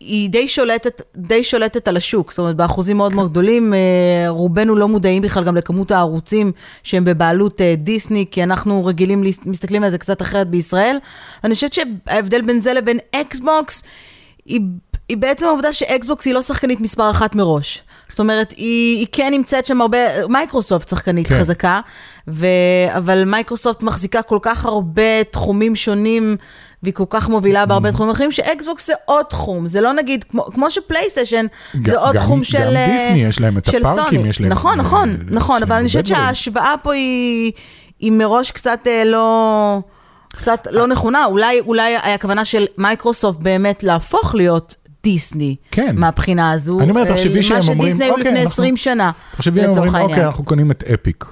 היא 0.01 0.31
די 0.31 0.49
שולטת, 0.49 1.03
די 1.17 1.45
שולטת 1.45 1.89
על 1.89 1.97
השוק, 1.97 2.31
זאת 2.31 2.39
אומרת, 2.39 2.57
באחוזים 2.57 2.97
מאוד 2.97 3.15
מאוד 3.15 3.31
גדולים, 3.31 3.75
אה, 3.75 4.29
רובנו 4.29 4.77
לא 4.77 4.89
מודעים 4.89 5.23
בכלל 5.23 5.45
גם 5.45 5.57
לכמות 5.57 5.91
הערוצים 5.91 6.53
שהם 6.83 7.05
בבעלות 7.05 7.61
אה, 7.61 7.75
דיסני, 7.77 8.25
כי 8.31 8.43
אנחנו 8.43 8.85
רגילים, 8.85 9.23
מסתכלים 9.45 9.85
על 9.85 9.91
זה 9.91 9.99
קצת 9.99 10.23
אחרת 10.23 10.49
בישראל. 10.49 10.99
אני 11.45 11.55
חושבת 11.55 11.73
שההבדל 11.73 12.43
בין 12.43 12.61
זה 12.61 12.75
לבין 12.75 12.99
אקסבוקס, 13.15 13.83
היא, 14.47 14.61
היא 15.09 15.17
בעצם 15.17 15.47
העובדה 15.47 15.73
שאקסבוקס 15.73 16.27
היא 16.27 16.35
לא 16.35 16.43
שחקנית 16.43 16.81
מספר 16.81 17.11
אחת 17.11 17.35
מראש. 17.35 17.83
זאת 18.09 18.21
אומרת, 18.21 18.51
היא, 18.51 18.99
היא 18.99 19.07
כן 19.13 19.31
נמצאת 19.31 19.67
שם 19.67 19.81
הרבה, 19.81 20.27
מייקרוסופט 20.27 20.89
שחקנית 20.89 21.27
כן. 21.27 21.39
חזקה, 21.39 21.81
ו, 22.29 22.47
אבל 22.97 23.25
מייקרוסופט 23.25 23.83
מחזיקה 23.83 24.23
כל 24.23 24.39
כך 24.43 24.65
הרבה 24.65 25.25
תחומים 25.31 25.77
שונים, 25.77 26.37
והיא 26.83 26.95
כל 26.95 27.05
כך 27.11 27.29
מובילה 27.29 27.67
בהרבה. 27.67 27.93
תחומים 27.93 28.12
אחרים, 28.12 28.33
שאקסבוקס 28.33 28.87
זה 28.87 28.93
עוד 29.05 29.27
תחום, 29.27 29.67
זה 29.67 29.81
לא 29.81 29.93
נגיד, 29.93 30.25
כמו, 30.25 30.45
כמו 30.45 30.71
שפלייסטיישן, 30.71 31.47
זה 31.85 31.99
עוד 31.99 32.15
גם, 32.15 32.21
תחום 32.21 32.45
של 32.45 32.59
גם 32.59 32.93
דיסני, 32.93 33.25
יש 33.25 33.41
להם 33.41 33.59
את 33.59 33.69
הפארקים, 33.69 34.19
סוני. 34.19 34.29
יש 34.29 34.41
להם... 34.41 34.53
נכון, 34.53 34.79
נכון, 34.79 35.17
נכון, 35.31 35.62
אבל 35.62 35.77
אני 35.77 35.87
חושבת 35.87 36.07
שההשוואה 36.07 36.75
פה 36.83 36.93
היא, 36.95 37.53
היא 38.01 38.12
מראש 38.12 38.51
קצת 38.51 38.81
אה, 38.87 39.05
לא... 39.05 39.81
קצת 40.33 40.69
לא 40.71 40.87
נכונה, 40.87 41.25
אולי, 41.25 41.61
אולי 41.61 41.97
הכוונה 41.97 42.45
של 42.45 42.65
מייקרוסופט 42.79 43.39
באמת 43.41 43.83
להפוך 43.83 44.35
להיות 44.35 44.77
דיסני, 45.03 45.57
כן. 45.71 45.97
מהבחינה 45.99 46.53
הזו. 46.53 46.81
אני 46.81 46.91
אומר, 46.91 47.05
תחשבי 47.05 47.43
שהם 47.43 47.59
אומרים, 47.61 47.79
מה 47.79 47.85
שדיסני 47.85 48.05
היו 48.05 48.12
אוקיי, 48.12 48.25
לפני 48.25 48.41
אנחנו- 48.41 48.53
20 48.53 48.77
שנה, 48.77 49.11
תחשבי, 49.37 49.65
הם 49.65 49.71
אומרים. 49.71 49.95
אוקיי, 49.95 50.25
אנחנו 50.25 50.45
קונים 50.45 50.71
את 50.71 50.85
אפיק. 50.95 51.25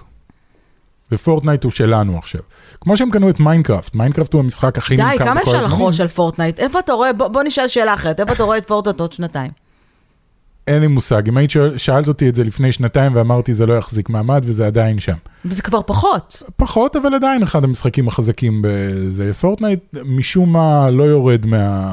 ופורטנייט 1.13 1.65
הוא 1.65 1.73
שלנו 1.73 2.19
עכשיו. 2.19 2.41
כמו 2.85 2.97
שהם 2.97 3.11
קנו 3.11 3.31
את 3.31 3.41
מיינקראפט, 3.41 3.95
מיינקראפט 3.95 4.33
הוא 4.33 4.41
המשחק 4.41 4.79
הכי 4.79 4.97
די, 4.97 5.03
נמכר 5.03 5.15
בכל 5.17 5.25
כמה 5.25 5.41
אפשר. 5.43 5.65
לחרוש 5.67 6.01
על 6.01 6.09
פורטנייט? 6.09 6.59
איפה 6.59 6.79
אתה 6.79 6.93
רואה, 6.93 7.13
בוא, 7.13 7.29
בוא 7.29 7.43
נשאל 7.43 7.69
שאלה 7.69 7.95
אחרת, 7.95 8.21
איפה 8.21 8.33
אתה 8.33 8.43
רואה 8.43 8.59
את 8.59 8.67
פורטנייט 8.67 9.01
עוד 9.01 9.13
שנתיים? 9.13 9.51
אין 10.67 10.81
לי 10.81 10.87
מושג, 10.87 11.29
אם 11.29 11.37
היית 11.37 11.51
שואל- 11.51 11.79
שאלת 11.79 12.09
אותי 12.09 12.29
את 12.29 12.35
זה 12.35 12.45
לפני 12.45 12.73
שנתיים 12.73 13.17
ואמרתי 13.17 13.55
זה 13.55 13.67
לא 13.67 13.75
יחזיק 13.75 14.09
מעמד 14.11 14.43
וזה 14.47 14.67
עדיין 14.67 15.01
שם. 15.01 15.15
וזה 15.45 15.63
כבר 15.63 15.81
פחות. 15.87 16.43
פחות, 16.57 16.97
אבל 16.97 17.15
עדיין 17.15 17.43
אחד 17.43 17.65
המשחקים 17.65 18.09
החזקים 18.09 18.63
בזה. 18.65 19.35
פורטנייט 19.35 19.81
משום 20.05 20.53
מה 20.53 20.91
לא 20.91 21.03
יורד 21.03 21.47
מה... 21.47 21.93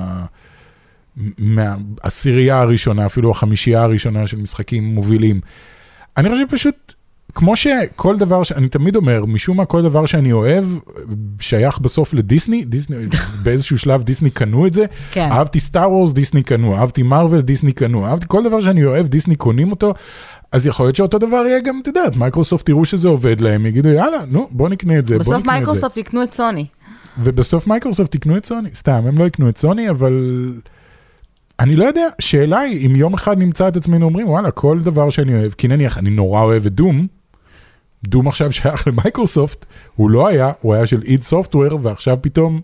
מהעשירייה 1.38 2.62
הראשונה, 2.62 3.06
אפילו 3.06 3.32
החמישייה 3.32 3.84
הראשונה 3.84 4.28
של 4.28 4.38
משחקים 4.38 4.84
מובילים. 4.84 5.42
אני 6.18 6.30
חושב 6.30 6.46
פשוט, 6.50 6.94
כמו 7.36 7.56
שכל 7.56 8.18
דבר, 8.18 8.44
ש- 8.44 8.52
אני 8.52 8.70
תמיד 8.70 8.96
אומר, 8.96 9.26
משום 9.26 9.58
מה 9.58 9.66
כל 9.66 9.82
דבר 9.82 10.06
שאני 10.06 10.32
אוהב, 10.32 10.66
שייך 11.40 11.80
בסוף 11.80 12.14
לדיסני, 12.14 12.66
דיסני, 12.66 12.96
באיזשהו 13.44 13.78
שלב 13.78 14.04
דיסני 14.04 14.30
קנו 14.30 14.68
את 14.68 14.74
זה. 14.74 14.86
כן. 15.12 15.28
אהבתי 15.32 15.60
סטאר 15.60 15.92
וורס, 15.92 16.12
דיסני 16.14 16.44
קנו, 16.44 16.76
אהבתי 16.78 17.04
מרוויל, 17.04 17.42
דיסני 17.42 17.72
קנו, 17.72 18.06
אהבתי 18.06 18.26
כל 18.30 18.44
דבר 18.44 18.62
שאני 18.62 18.86
אוהב, 18.86 19.08
דיסני 19.08 19.36
קונים 19.36 19.72
אותו. 19.72 19.94
אז 20.52 20.68
יכול 20.68 20.86
להיות 20.86 20.96
שאותו 20.96 21.18
דבר 21.18 21.44
יהיה 21.48 21.60
גם, 21.60 21.80
את 21.82 21.88
יודעת, 21.88 22.16
מייקרוסופט 22.16 22.70
יראו 22.70 22.86
שזה 22.86 23.08
עובד 23.08 23.42
להם, 23.42 23.66
יגידו 23.66 23.90
יאללה, 23.90 24.18
נו, 24.28 24.48
בוא 24.52 24.70
נקנה 24.70 25.00
את 25.00 25.08
זה, 25.08 25.20
בסוף. 25.20 25.48
מייקרוסופט 25.48 25.98
יקנו 25.98 26.24
את 26.24 26.34
סוני. 26.34 26.66
ובסוף 27.20 27.68
מייקרוסופט 27.68 28.16
יקנו 28.16 28.38
את 28.38 28.46
סוני, 28.46 28.70
סתם, 28.76 29.04
הם 29.08 29.18
לא 29.18 29.24
יקנו 29.24 29.50
את 29.50 29.58
סוני, 29.58 29.90
אבל 29.90 30.14
אני 31.60 31.76
לא 31.76 31.86
יודע, 31.86 32.08
שאלה 32.20 32.60
היא, 32.60 32.88
אם 32.88 32.96
יום 32.96 33.14
אחד 33.14 33.38
נמצא 33.38 33.68
את 33.68 33.78
עצמנו 33.78 34.06
אומרים, 34.06 34.28
וואלה, 34.30 34.52
כל 34.52 34.80
דבר 34.80 35.10
שאני 35.10 35.34
אוהב, 35.36 35.52
כי 35.52 35.68
נניח, 35.68 35.98
אני 35.98 36.10
נורא 36.10 36.42
אוהב 36.42 36.66
את 36.66 36.74
דום, 36.74 37.08
דום 38.04 38.28
עכשיו 38.28 38.52
שייך 38.52 38.88
למייקרוסופט, 38.88 39.66
הוא 39.96 40.10
לא 40.10 40.28
היה, 40.28 40.52
הוא 40.62 40.74
היה 40.74 40.88
של 40.88 41.02
id 41.02 41.24
Software, 41.24 41.80
ועכשיו 41.82 42.18
פתאום 42.22 42.62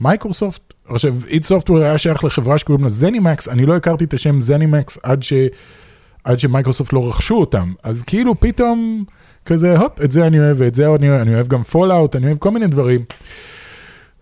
מייקרוסופט, 0.00 0.74
עכשיו 0.88 1.14
id 1.28 1.44
Software 1.44 1.78
היה 1.78 1.98
שייך 1.98 2.24
לחברה 2.24 2.58
שקוראים 2.58 2.84
לה 2.84 2.90
ZeniMax, 2.90 3.48
אני 3.48 3.66
לא 3.66 3.76
הכרתי 3.76 4.04
את 4.04 4.14
השם 4.14 4.40
ZeniMax 4.40 4.98
עד, 5.02 5.22
ש, 5.22 5.32
עד 6.24 6.40
שמייקרוסופט 6.40 6.92
לא 6.92 7.08
רכשו 7.08 7.34
אותם, 7.34 7.72
אז 7.82 8.02
כאילו 8.02 8.40
פתאום 8.40 9.04
כזה, 9.44 9.78
הופ, 9.78 10.00
את 10.00 10.12
זה 10.12 10.26
אני 10.26 10.38
אוהב, 10.38 10.56
ואת 10.60 10.74
זה 10.74 10.94
אני 10.94 11.10
אוהב, 11.10 11.20
אני 11.20 11.34
אוהב 11.34 11.48
גם 11.48 11.62
פולאאוט, 11.62 12.16
אני 12.16 12.26
אוהב 12.26 12.38
כל 12.38 12.50
מיני 12.50 12.66
דברים. 12.66 13.04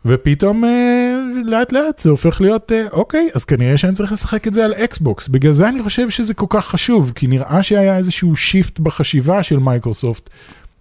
ופתאום 0.04 0.64
אה, 0.64 1.13
לאט 1.44 1.72
לאט 1.72 1.98
זה 1.98 2.10
הופך 2.10 2.40
להיות, 2.40 2.72
אה, 2.72 2.86
אוקיי, 2.92 3.28
אז 3.34 3.44
כנראה 3.44 3.76
שאני 3.76 3.94
צריך 3.94 4.12
לשחק 4.12 4.46
את 4.48 4.54
זה 4.54 4.64
על 4.64 4.74
אקסבוקס. 4.74 5.28
בגלל 5.28 5.52
זה 5.52 5.68
אני 5.68 5.82
חושב 5.82 6.10
שזה 6.10 6.34
כל 6.34 6.46
כך 6.48 6.66
חשוב, 6.66 7.12
כי 7.14 7.26
נראה 7.26 7.62
שהיה 7.62 7.96
איזשהו 7.96 8.36
shift 8.36 8.78
בחשיבה 8.78 9.42
של 9.42 9.58
מייקרוסופט, 9.58 10.30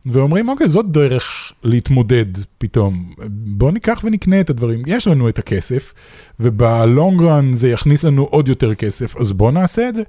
ואומרים, 0.05 0.49
אוקיי, 0.49 0.69
זאת 0.69 0.91
דרך 0.91 1.51
להתמודד 1.63 2.25
פתאום. 2.57 3.13
בוא 3.29 3.71
ניקח 3.71 4.01
ונקנה 4.03 4.39
את 4.39 4.49
הדברים. 4.49 4.81
יש 4.87 5.07
לנו 5.07 5.29
את 5.29 5.39
הכסף, 5.39 5.93
וב 6.39 6.67
long 6.67 7.23
run 7.23 7.53
זה 7.53 7.69
יכניס 7.69 8.03
לנו 8.03 8.23
עוד 8.23 8.47
יותר 8.49 8.75
כסף, 8.75 9.17
אז 9.17 9.33
בוא 9.33 9.51
נעשה 9.51 9.89
את 9.89 9.95
זה. 9.95 10.03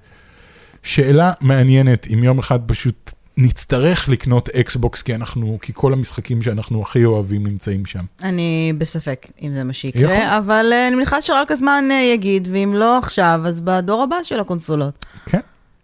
שאלה 0.82 1.32
מעניינת, 1.40 2.06
אם 2.14 2.24
יום 2.24 2.38
אחד 2.38 2.58
פשוט 2.66 3.12
נצטרך 3.36 4.08
לקנות 4.08 4.48
אקסבוקס, 4.48 5.02
כי 5.02 5.14
אנחנו, 5.14 5.58
כי 5.62 5.72
כל 5.74 5.92
המשחקים 5.92 6.42
שאנחנו 6.42 6.82
הכי 6.82 7.04
אוהבים 7.04 7.46
נמצאים 7.46 7.86
שם. 7.86 8.04
אני 8.22 8.72
בספק 8.78 9.26
אם 9.42 9.52
זה 9.52 9.64
מה 9.64 9.70
יכול. 9.70 9.80
שיקרה, 9.80 10.38
אבל 10.38 10.70
אה, 10.72 10.88
אני 10.88 10.96
מניחה 10.96 11.22
שרק 11.22 11.50
הזמן 11.50 11.84
אה, 11.90 11.96
יגיד, 11.96 12.48
ואם 12.52 12.72
לא 12.74 12.98
עכשיו, 12.98 13.40
אז 13.44 13.60
בדור 13.60 14.02
הבא 14.02 14.16
של 14.22 14.40
הקונסולות. 14.40 15.04
כן. 15.26 15.40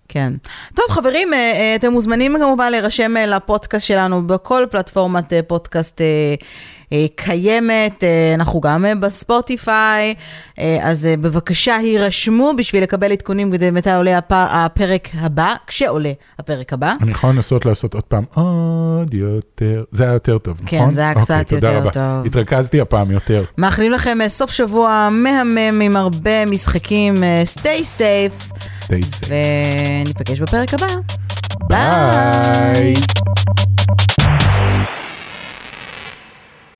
כן. 0.08 0.32
טוב, 0.74 0.84
חברים, 0.90 1.34
אה, 1.34 1.72
אתם 1.76 1.92
מוזמנים 1.92 2.36
כמובן 2.40 2.70
להירשם 2.70 3.14
לפודקאסט 3.16 3.86
שלנו 3.86 4.26
בכל 4.26 4.66
פלטפורמת 4.70 5.32
פודקאסט 5.46 6.00
קיימת. 7.16 8.04
אה, 8.04 8.34
אנחנו 8.34 8.60
גם 8.60 8.84
אה, 8.84 8.94
בספוטיפיי, 8.94 10.14
אה, 10.58 10.78
אז 10.82 11.06
אה, 11.06 11.16
בבקשה 11.16 11.76
הירשמו 11.76 12.52
בשביל 12.58 12.82
לקבל 12.82 13.12
עדכונים 13.12 13.52
כדי 13.52 13.70
מתי 13.70 13.92
עולה 13.94 14.18
הפ- 14.18 14.32
הפרק 14.32 15.08
הבא, 15.14 15.54
כשעולה 15.66 16.12
הפרק 16.38 16.72
הבא. 16.72 16.94
אני 17.02 17.10
יכול 17.10 17.30
לנסות 17.30 17.66
לעשות 17.66 17.94
עוד 17.94 18.02
פעם 18.04 18.24
עוד 18.34 19.14
יותר, 19.14 19.84
זה 19.92 20.04
היה 20.04 20.12
יותר 20.12 20.38
טוב, 20.38 20.60
כן, 20.66 20.76
נכון? 20.76 20.94
זה 20.94 21.00
היה 21.00 21.10
אוקיי, 21.10 21.22
קצת 21.22 21.48
תודה 21.48 21.66
יותר 21.68 21.78
רבה. 21.80 21.90
טוב. 21.90 22.26
התרכזתי 22.26 22.80
הפעם 22.80 23.10
יותר. 23.10 23.44
מאחלים 23.58 23.92
לכם 23.92 24.18
אה, 24.20 24.28
סוף 24.28 24.50
שבוע 24.50 25.08
מהמם 25.12 25.80
עם 25.80 25.96
הרבה 25.96 26.46
משחקים. 26.46 27.24
אה, 27.24 27.42
stay 27.54 27.82
safe, 27.98 28.52
stay 28.82 28.90
safe. 29.24 29.26
וניפגש 30.04 30.40
בפרק 30.40 30.74
הבא. 30.74 30.86
ביי. 31.68 32.94